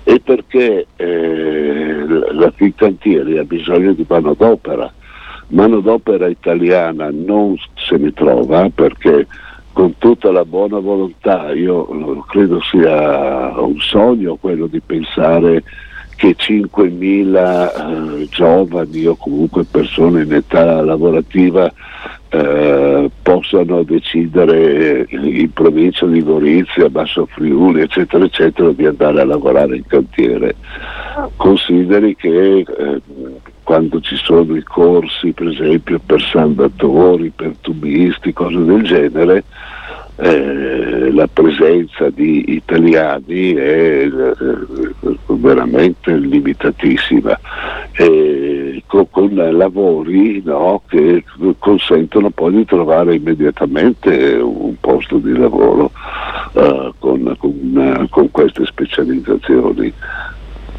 e 0.03 0.19
perché 0.19 0.88
eh, 0.97 2.06
la 2.32 2.51
Fincantieri 2.51 3.38
ha 3.38 3.43
bisogno 3.43 3.93
di 3.93 4.06
manodopera. 4.08 4.91
Manodopera 5.47 6.27
italiana 6.27 7.10
non 7.12 7.56
se 7.75 7.97
ne 7.97 8.12
trova 8.12 8.69
perché 8.73 9.27
con 9.74 9.98
tutta 9.98 10.32
la 10.32 10.46
buona 10.46 10.80
volontà, 10.80 11.52
io 11.52 12.24
credo 12.28 12.62
sia 12.62 13.60
un 13.60 13.80
sogno 13.80 14.38
quello 14.40 14.68
di 14.68 14.80
pensare 14.80 15.64
che 16.16 16.36
5.000 16.38 18.22
eh, 18.22 18.28
giovani 18.30 19.06
o 19.08 19.16
comunque 19.16 19.66
persone 19.66 20.22
in 20.22 20.32
età 20.32 20.82
lavorativa 20.82 21.74
eh, 22.30 23.10
possano 23.22 23.84
decidere 23.84 25.08
in 25.10 25.52
provincia 25.52 26.06
di 26.06 26.24
Gorizia, 26.24 26.90
Basso 26.90 27.26
Friuli, 27.26 27.82
eccetera, 27.82 28.26
eccetera, 28.26 28.72
di 28.72 28.86
andare 28.86 29.22
a 29.22 29.26
lavorare 29.26 29.76
in 29.76 29.86
cantiere. 29.86 30.56
Consideri 31.36 32.16
che 32.16 32.60
eh, 32.60 33.02
quando 33.63 33.99
ci 34.02 34.15
sono 34.15 34.56
i 34.56 34.63
corsi, 34.63 35.32
per 35.32 35.47
esempio, 35.47 35.99
per 36.06 36.21
saldatori, 36.21 37.32
per 37.36 37.56
tubisti, 37.62 38.34
cose 38.34 38.63
del 38.63 38.84
genere, 38.84 39.43
eh, 40.15 41.12
la 41.12 41.28
presenza 41.28 42.10
di 42.12 42.54
italiani 42.54 43.54
è 43.54 44.06
eh, 44.06 45.17
veramente 45.26 46.15
limitatissima, 46.15 47.39
eh, 47.93 48.84
con, 48.86 49.10
con, 49.10 49.34
lavori 49.34 50.41
no, 50.45 50.84
che 50.88 51.23
consentono 51.58 52.30
poi 52.30 52.54
di 52.54 52.65
trovare 52.65 53.15
immediatamente 53.15 54.36
un 54.36 54.76
posto 54.80 55.17
di 55.17 55.36
lavoro 55.36 55.91
uh, 56.54 56.93
con, 56.99 57.36
con, 57.39 58.08
con 58.10 58.30
queste 58.30 58.65
specializzazioni. 58.65 59.91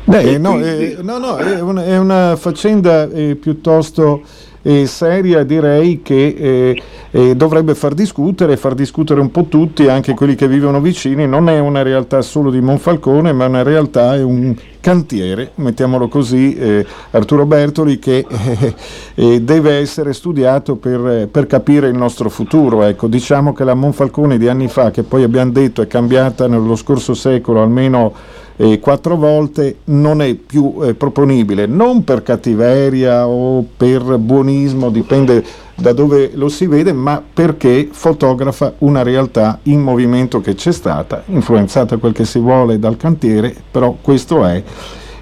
Beh, 0.06 0.36
no, 0.36 0.58
eh, 0.62 0.98
no, 1.00 1.16
no, 1.16 1.36
è, 1.38 1.60
una, 1.60 1.84
è 1.84 1.96
una 1.96 2.36
faccenda 2.36 3.08
eh, 3.10 3.36
piuttosto 3.36 4.22
eh, 4.60 4.86
seria, 4.86 5.44
direi 5.44 6.02
che 6.02 6.34
eh, 6.36 6.82
eh, 7.10 7.36
dovrebbe 7.36 7.74
far 7.74 7.94
discutere, 7.94 8.56
far 8.56 8.74
discutere 8.74 9.20
un 9.20 9.30
po' 9.30 9.44
tutti, 9.44 9.88
anche 9.88 10.14
quelli 10.14 10.34
che 10.34 10.48
vivono 10.48 10.80
vicini. 10.80 11.26
Non 11.26 11.48
è 11.48 11.58
una 11.58 11.82
realtà 11.82 12.22
solo 12.22 12.50
di 12.50 12.60
Monfalcone, 12.60 13.32
ma 13.32 13.46
una 13.46 13.62
realtà, 13.62 14.14
è 14.14 14.22
un 14.22 14.54
cantiere, 14.80 15.52
mettiamolo 15.56 16.08
così, 16.08 16.54
eh, 16.54 16.86
Arturo 17.10 17.46
Bertoli, 17.46 17.98
che 17.98 18.26
eh, 19.14 19.40
deve 19.42 19.78
essere 19.78 20.12
studiato 20.12 20.76
per, 20.76 21.28
per, 21.30 21.46
capire 21.46 21.88
il 21.88 21.96
nostro 21.96 22.28
futuro. 22.28 22.82
Ecco, 22.82 23.06
diciamo 23.06 23.52
che 23.52 23.64
la 23.64 23.74
Monfalcone 23.74 24.38
di 24.38 24.48
anni 24.48 24.68
fa, 24.68 24.90
che 24.90 25.02
poi 25.02 25.22
abbiamo 25.22 25.52
detto 25.52 25.80
è 25.82 25.86
cambiata 25.86 26.46
nello 26.46 26.76
scorso 26.76 27.14
secolo 27.14 27.62
almeno 27.62 28.42
eh, 28.56 28.78
quattro 28.78 29.16
volte 29.16 29.78
non 29.84 30.22
è 30.22 30.34
più 30.34 30.76
eh, 30.82 30.94
proponibile, 30.94 31.66
non 31.66 32.04
per 32.04 32.22
cattiveria 32.22 33.26
o 33.26 33.64
per 33.76 34.18
buonismo, 34.18 34.90
dipende 34.90 35.44
da 35.74 35.92
dove 35.92 36.30
lo 36.34 36.48
si 36.48 36.66
vede, 36.66 36.92
ma 36.92 37.22
perché 37.32 37.88
fotografa 37.90 38.74
una 38.78 39.02
realtà 39.02 39.58
in 39.64 39.80
movimento 39.80 40.40
che 40.40 40.54
c'è 40.54 40.72
stata, 40.72 41.24
influenzata 41.26 41.96
quel 41.96 42.12
che 42.12 42.24
si 42.24 42.38
vuole 42.38 42.78
dal 42.78 42.96
cantiere, 42.96 43.54
però 43.70 43.96
questo 44.00 44.44
è. 44.44 44.62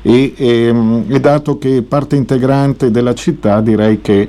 E, 0.04 0.34
e, 0.36 0.66
ehm, 0.66 1.04
e 1.08 1.20
dato 1.20 1.58
che 1.58 1.78
è 1.78 1.82
parte 1.82 2.16
integrante 2.16 2.90
della 2.90 3.14
città, 3.14 3.60
direi 3.60 4.00
che 4.00 4.28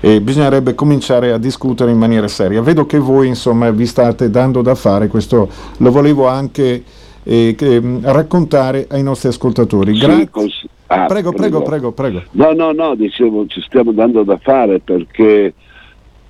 eh, 0.00 0.20
bisognerebbe 0.22 0.74
cominciare 0.74 1.30
a 1.30 1.38
discutere 1.38 1.90
in 1.90 1.98
maniera 1.98 2.26
seria. 2.26 2.62
Vedo 2.62 2.86
che 2.86 2.98
voi 2.98 3.28
insomma 3.28 3.70
vi 3.70 3.86
state 3.86 4.30
dando 4.30 4.62
da 4.62 4.74
fare, 4.74 5.08
questo 5.08 5.48
lo 5.76 5.90
volevo 5.90 6.26
anche 6.26 6.82
eh, 7.22 7.54
raccontare 8.02 8.86
ai 8.90 9.02
nostri 9.02 9.28
ascoltatori. 9.28 9.92
Grazie. 9.98 10.28
Sì, 10.48 10.68
ah, 10.86 11.06
prego, 11.06 11.32
prego, 11.32 11.62
prego, 11.62 11.92
prego, 11.92 12.22
No, 12.32 12.52
no, 12.52 12.72
no, 12.72 12.94
dicevo, 12.94 13.46
ci 13.46 13.60
stiamo 13.62 13.92
dando 13.92 14.22
da 14.22 14.38
fare 14.38 14.80
perché 14.80 15.52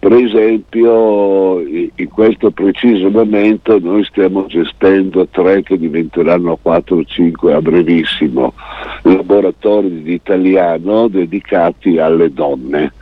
per 0.01 0.15
esempio 0.15 1.61
in 1.61 2.09
questo 2.11 2.51
preciso 2.51 3.11
momento 3.11 3.79
noi 3.79 4.03
stiamo 4.05 4.47
gestendo 4.47 5.29
tre 5.29 5.63
che 5.63 5.77
diventeranno 5.77 6.59
quattro 6.61 6.97
o 6.97 7.05
cinque 7.05 7.53
a 7.53 7.61
brevissimo 7.61 8.55
laboratori 9.03 10.03
di 10.03 10.15
italiano 10.15 11.07
dedicati 11.09 11.99
alle 11.99 12.33
donne. 12.33 12.95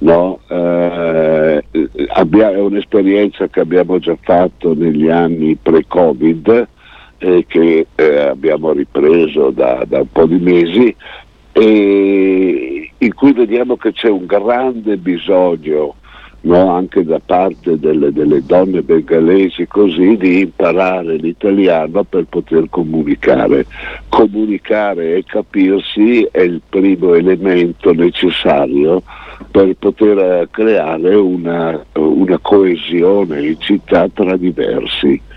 No? 0.00 0.40
Eh, 0.46 1.64
abbia, 2.08 2.50
è 2.50 2.58
un'esperienza 2.58 3.48
che 3.48 3.60
abbiamo 3.60 3.98
già 3.98 4.16
fatto 4.20 4.74
negli 4.74 5.08
anni 5.08 5.56
pre-Covid 5.56 6.68
eh, 7.22 7.44
che 7.46 7.86
eh, 7.94 8.18
abbiamo 8.18 8.72
ripreso 8.72 9.50
da, 9.50 9.84
da, 9.86 9.98
un 9.98 10.10
po' 10.10 10.26
di 10.26 10.38
mesi 10.38 10.94
e 11.52 12.90
in 12.98 13.14
cui 13.14 13.32
vediamo 13.32 13.76
che 13.76 13.92
c'è 13.92 14.08
un 14.08 14.26
grande 14.26 14.96
bisogno 14.96 15.94
no, 16.40 16.74
anche 16.74 17.04
da 17.04 17.20
parte 17.24 17.78
delle, 17.78 18.12
delle, 18.12 18.44
donne 18.44 18.82
bengalesi 18.82 19.68
così 19.68 20.16
di 20.16 20.40
imparare 20.40 21.14
l'italiano 21.14 22.02
per 22.02 22.24
poter 22.28 22.66
comunicare. 22.68 23.66
Comunicare 24.08 25.16
e 25.16 25.24
capirsi 25.24 26.26
è 26.28 26.40
il 26.40 26.60
primo 26.68 27.14
elemento 27.14 27.92
necessario 27.92 29.02
per 29.48 29.76
poter 29.78 30.18
eh, 30.18 30.48
creare 30.50 31.14
una, 31.14 31.84
una 31.92 32.38
coesione 32.38 33.46
in 33.46 33.60
città 33.60 34.08
tra 34.08 34.36
diversi 34.36 35.30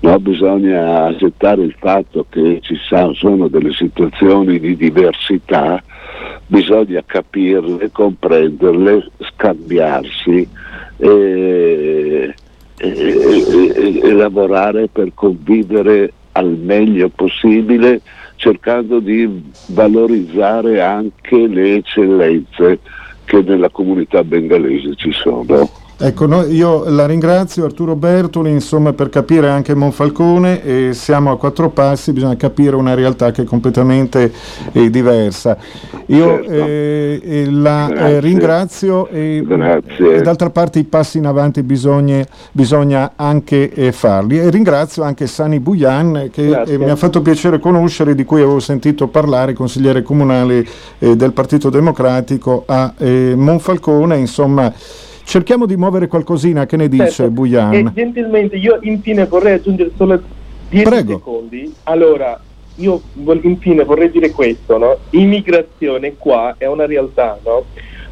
no? 0.00 0.18
bisogna 0.20 1.06
accettare 1.06 1.62
il 1.62 1.74
fatto 1.78 2.26
che 2.28 2.60
ci 2.62 2.76
sono 3.14 3.48
delle 3.48 3.72
situazioni 3.72 4.58
di 4.58 4.76
diversità, 4.76 5.82
bisogna 6.46 7.02
capirle, 7.04 7.90
comprenderle, 7.90 9.10
scambiarsi 9.20 10.48
e, 10.96 12.34
e, 12.76 12.88
e, 12.88 14.00
e 14.02 14.12
lavorare 14.12 14.88
per 14.88 15.12
convivere 15.14 16.12
al 16.32 16.56
meglio 16.56 17.08
possibile 17.08 18.00
cercando 18.36 19.00
di 19.00 19.50
valorizzare 19.68 20.80
anche 20.80 21.46
le 21.46 21.74
eccellenze 21.76 22.78
che 23.24 23.42
nella 23.42 23.68
comunità 23.68 24.22
bengalese 24.24 24.94
ci 24.94 25.12
sono. 25.12 25.68
Ecco, 26.00 26.26
no, 26.26 26.44
io 26.44 26.88
la 26.88 27.06
ringrazio 27.06 27.64
Arturo 27.64 27.96
Bertoli, 27.96 28.52
insomma, 28.52 28.92
per 28.92 29.08
capire 29.08 29.48
anche 29.48 29.74
Monfalcone 29.74 30.62
e 30.62 30.90
siamo 30.94 31.32
a 31.32 31.36
quattro 31.36 31.70
passi, 31.70 32.12
bisogna 32.12 32.36
capire 32.36 32.76
una 32.76 32.94
realtà 32.94 33.32
che 33.32 33.42
è 33.42 33.44
completamente 33.44 34.32
eh, 34.70 34.90
diversa. 34.90 35.56
Io 36.06 36.36
certo. 36.36 36.52
eh, 36.52 37.20
eh 37.20 37.50
la 37.50 37.92
eh, 37.92 38.20
ringrazio 38.20 39.08
e, 39.08 39.44
e, 39.44 40.20
d'altra 40.22 40.50
parte 40.50 40.78
i 40.78 40.84
passi 40.84 41.18
in 41.18 41.26
avanti 41.26 41.64
bisogna, 41.64 42.24
bisogna 42.52 43.14
anche 43.16 43.68
eh, 43.72 43.90
farli. 43.90 44.38
E 44.38 44.50
ringrazio 44.50 45.02
anche 45.02 45.26
Sani 45.26 45.58
Buyan 45.58 46.28
che 46.32 46.62
eh, 46.64 46.78
mi 46.78 46.90
ha 46.90 46.96
fatto 46.96 47.22
piacere 47.22 47.58
conoscere, 47.58 48.14
di 48.14 48.24
cui 48.24 48.40
avevo 48.40 48.60
sentito 48.60 49.08
parlare, 49.08 49.52
consigliere 49.52 50.02
comunale 50.02 50.64
del 50.98 51.32
Partito 51.32 51.70
Democratico 51.70 52.62
a 52.66 52.94
Monfalcone, 52.98 54.16
insomma 54.16 54.72
Cerchiamo 55.28 55.66
di 55.66 55.76
muovere 55.76 56.06
qualcosina, 56.06 56.64
che 56.64 56.78
ne 56.78 56.88
dice 56.88 57.10
certo. 57.10 57.32
Buian? 57.32 57.74
E 57.74 57.92
gentilmente 57.92 58.56
io 58.56 58.78
infine 58.80 59.26
vorrei 59.26 59.56
aggiungere 59.56 59.90
solo 59.94 60.22
10 60.70 60.84
Prego. 60.88 61.12
secondi. 61.18 61.74
Allora, 61.82 62.40
io 62.76 63.02
infine 63.42 63.84
vorrei 63.84 64.10
dire 64.10 64.30
questo, 64.30 64.78
no? 64.78 64.96
Immigrazione 65.10 66.14
qua 66.16 66.54
è 66.56 66.64
una 66.64 66.86
realtà, 66.86 67.38
no? 67.44 67.64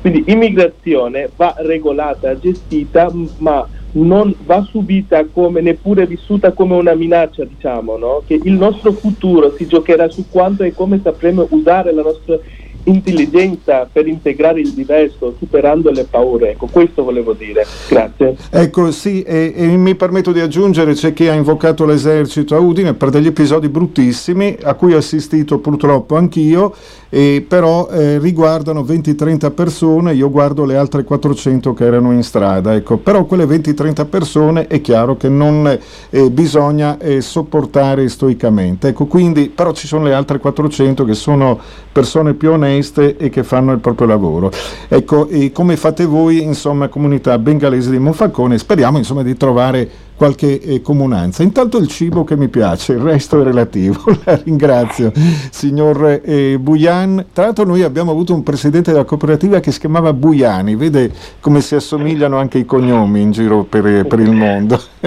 Quindi 0.03 0.25
immigrazione 0.27 1.31
va 1.35 1.55
regolata, 1.57 2.39
gestita, 2.39 3.11
ma 3.39 3.67
non 3.93 4.35
va 4.45 4.61
subita 4.71 5.25
come 5.25 5.63
neppure 5.63 6.07
vissuta 6.07 6.53
come 6.53 6.75
una 6.75 6.95
minaccia, 6.95 7.45
diciamo, 7.47 7.97
no? 7.97 8.25
Che 8.27 8.39
il 8.43 8.53
nostro 8.53 8.93
futuro 8.93 9.55
si 9.57 9.67
giocherà 9.67 10.11
su 10.11 10.27
quanto 10.29 10.65
e 10.65 10.75
come 10.75 11.01
sapremo 11.03 11.47
usare 11.49 11.95
la 11.95 12.03
nostra 12.03 12.39
intelligenza 12.87 13.89
per 13.91 14.07
integrare 14.07 14.61
il 14.61 14.73
diverso, 14.73 15.35
superando 15.39 15.91
le 15.91 16.05
paure. 16.05 16.51
Ecco, 16.51 16.67
questo 16.67 17.05
volevo 17.05 17.33
dire. 17.33 17.67
Grazie. 17.89 18.37
Ecco, 18.51 18.91
sì, 18.91 19.23
e, 19.23 19.53
e 19.55 19.67
mi 19.67 19.95
permetto 19.95 20.33
di 20.33 20.41
aggiungere, 20.41 20.95
c'è 20.95 21.13
chi 21.13 21.29
ha 21.29 21.35
invocato 21.35 21.85
l'esercito 21.85 22.55
a 22.55 22.59
Udine 22.59 22.95
per 22.95 23.11
degli 23.11 23.27
episodi 23.27 23.69
bruttissimi, 23.69 24.57
a 24.63 24.75
cui 24.75 24.95
ho 24.95 24.99
assistito 24.99 25.59
purtroppo 25.59 26.17
anch'io, 26.17 26.75
e 27.09 27.45
però 27.47 27.89
eh, 27.89 28.19
riguardano 28.19 28.83
20-30 28.83 29.53
persone, 29.53 30.15
io 30.15 30.31
guardo 30.31 30.65
le 30.65 30.77
altre 30.77 31.05
400 31.05 31.73
che 31.75 31.85
erano 31.85 32.13
in 32.13 32.23
strada, 32.23 32.75
ecco. 32.75 32.97
però 32.97 33.25
quelle 33.25 33.45
20-30 33.45 34.07
persone 34.07 34.67
è 34.67 34.81
chiaro 34.81 35.17
che 35.17 35.29
non 35.29 35.79
eh, 36.11 36.31
bisogna 36.31 36.99
eh, 36.99 37.21
sopportare 37.21 38.09
stoicamente, 38.09 38.89
ecco, 38.89 39.07
quindi, 39.07 39.49
però 39.49 39.73
ci 39.73 39.87
sono 39.87 40.05
le 40.05 40.15
altre 40.15 40.39
400 40.39 41.05
che 41.05 41.15
sono 41.15 41.59
persone 41.93 42.35
più 42.35 42.51
oneste 42.51 42.76
e 43.17 43.29
che 43.29 43.43
fanno 43.43 43.73
il 43.73 43.79
proprio 43.79 44.07
lavoro. 44.07 44.51
Ecco, 44.89 45.29
come 45.53 45.77
fate 45.77 46.05
voi, 46.05 46.43
insomma, 46.43 46.89
comunità 46.89 47.39
bengalese 47.39 47.91
di 47.91 47.99
Monfalcone, 47.99 48.59
speriamo 48.59 48.99
insomma 48.99 49.23
di 49.23 49.37
trovare 49.37 49.89
qualche 50.17 50.61
eh, 50.61 50.81
comunanza. 50.81 51.43
Intanto 51.43 51.77
il 51.79 51.89
cibo 51.89 52.25
che 52.25 52.37
mi 52.37 52.49
piace, 52.49 52.93
il 52.93 53.01
resto 53.01 53.41
è 53.41 53.45
relativo. 53.45 54.03
La 54.25 54.41
ringrazio, 54.43 55.13
signor 55.51 56.21
eh, 56.25 56.59
Buian. 56.59 57.27
Tra 57.33 57.45
l'altro 57.45 57.65
noi 57.65 57.83
abbiamo 57.83 58.11
avuto 58.11 58.35
un 58.35 58.43
presidente 58.43 58.91
della 58.91 59.05
cooperativa 59.05 59.61
che 59.61 59.71
si 59.71 59.81
chiamava 59.81 60.13
Buiani, 60.13 60.75
vede 60.75 61.13
come 61.41 61.61
si 61.61 61.75
assomigliano 61.75 62.39
anche 62.39 62.59
i 62.59 62.65
cognomi 62.65 63.21
in 63.21 63.31
giro 63.31 63.65
per, 63.65 64.07
per 64.07 64.21
il 64.21 64.33
mondo. 64.33 64.81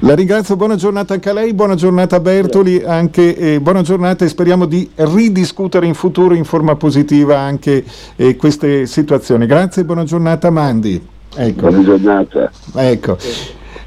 La 0.00 0.14
ringrazio, 0.14 0.56
buona 0.56 0.76
giornata 0.76 1.14
anche 1.14 1.30
a 1.30 1.32
lei, 1.32 1.52
buona 1.52 1.74
giornata 1.74 2.16
a 2.16 2.20
Bertoli, 2.20 2.82
anche, 2.84 3.36
eh, 3.36 3.60
buona 3.60 3.82
giornata 3.82 4.24
e 4.24 4.28
speriamo 4.28 4.64
di 4.64 4.88
ridiscutere 4.94 5.86
in 5.86 5.94
futuro 5.94 6.34
in 6.34 6.44
forma 6.44 6.76
positiva 6.76 7.38
anche 7.38 7.84
eh, 8.16 8.36
queste 8.36 8.86
situazioni. 8.86 9.46
Grazie 9.46 9.82
e 9.82 9.84
buona 9.84 10.04
giornata 10.04 10.50
Mandi. 10.50 11.16
Ecco. 11.36 11.60
Buona 11.60 11.82
giornata. 11.82 12.50
Ecco. 12.74 13.16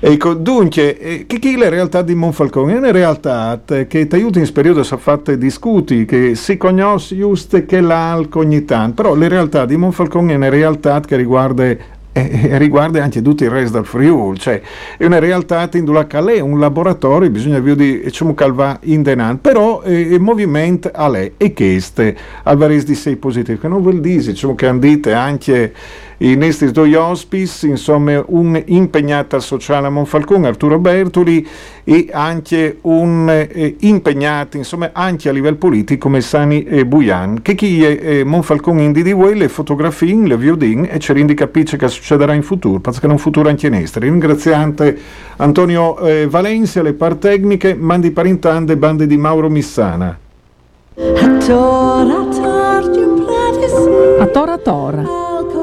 Ecco, 0.04 0.34
dunque, 0.34 0.98
eh, 0.98 1.26
che, 1.28 1.38
che 1.38 1.54
è 1.54 1.58
la 1.58 1.70
realtà 1.70 2.02
di 2.02 2.16
Monfalcone? 2.16 2.74
È 2.74 2.78
una 2.78 2.92
realtà 2.92 3.62
che 3.66 3.86
ti 3.86 4.16
aiuta 4.16 4.40
in 4.40 4.46
questo 4.50 4.54
periodo 4.54 4.80
a 4.80 4.98
fare 4.98 5.38
discuti, 5.38 6.06
che 6.06 6.34
si 6.34 6.58
conosce 6.58 7.16
giusto 7.16 7.64
che 7.66 7.82
l'alco 7.82 8.40
ogni 8.40 8.66
tanto, 8.66 9.04
però 9.04 9.16
la 9.16 9.28
realtà 9.28 9.66
di 9.66 9.78
Monfalcone 9.78 10.34
è 10.34 10.36
una 10.38 10.50
realtà 10.50 11.00
che 11.02 11.16
riguarda 11.16 11.64
e 12.14 12.58
riguarda 12.58 13.02
anche 13.02 13.22
tutto 13.22 13.44
il 13.44 13.50
resto 13.50 13.78
del 13.78 13.86
Friuli, 13.86 14.38
cioè 14.38 14.62
è 14.98 15.06
una 15.06 15.20
realtà 15.20 15.70
in 15.74 15.86
cui 15.86 16.34
è 16.34 16.40
un 16.40 16.60
laboratorio, 16.60 17.30
bisogna 17.30 17.60
dire 17.60 18.02
diciamo 18.02 18.34
calva 18.34 18.80
in 18.84 19.02
denan, 19.02 19.40
però 19.40 19.82
eh, 19.84 20.00
il 20.00 20.20
movimento 20.20 20.90
a 20.94 21.08
lei 21.08 21.34
è 21.38 21.54
questo, 21.54 22.12
al 22.44 22.82
di 22.84 22.96
sei 22.96 23.16
positivi, 23.16 23.60
che 23.60 23.68
non 23.70 23.82
vuol 23.82 24.02
dire, 24.02 24.24
diciamo 24.24 24.56
che 24.56 24.68
andite 24.68 25.14
anche 25.14 25.74
i 26.22 26.36
nostri 26.36 26.72
due 26.72 26.96
ospiti, 26.96 27.68
insomma 27.68 28.24
un 28.28 28.62
impegnato 28.66 29.40
sociale 29.40 29.88
a 29.88 29.90
Monfalcone, 29.90 30.48
Arturo 30.48 30.78
Bertoli, 30.78 31.48
e 31.84 32.10
anche 32.12 32.78
un 32.82 33.28
eh, 33.30 33.76
impegnato 33.80 34.58
insomma, 34.58 34.92
anche 34.94 35.30
a 35.30 35.32
livello 35.32 35.56
politico 35.56 36.08
come 36.08 36.22
Sani 36.22 36.64
e 36.64 36.86
Buian, 36.86 37.42
che 37.42 37.56
chi 37.56 37.84
è 37.84 38.00
eh, 38.02 38.24
Monfalcone 38.24 38.84
in 38.84 38.92
DDW, 38.92 39.34
le 39.34 39.50
fotografie, 39.50 40.28
le 40.28 40.38
viodin 40.38 40.88
e 40.90 41.00
ci 41.00 41.12
rende 41.14 41.34
capisce 41.34 41.78
che 41.78 41.88
succederà 41.88 42.34
in 42.34 42.44
futuro, 42.44 42.80
perché 42.80 43.08
è 43.08 43.10
un 43.10 43.18
futuro 43.18 43.50
anche 43.50 43.68
in 43.68 43.74
esteri. 43.74 44.10
Ringraziante 44.10 44.98
Antonio 45.38 45.98
eh, 46.00 46.28
Valencia, 46.28 46.82
le 46.84 46.94
par 46.94 47.16
tecniche, 47.16 47.74
mandi 47.74 48.12
parintande, 48.12 48.78
bande 48.78 49.08
di 49.08 49.18
Mauro 49.18 49.50
Missana. 49.50 50.18
A 54.20 54.26
tora 54.28 54.58
tora, 54.58 55.21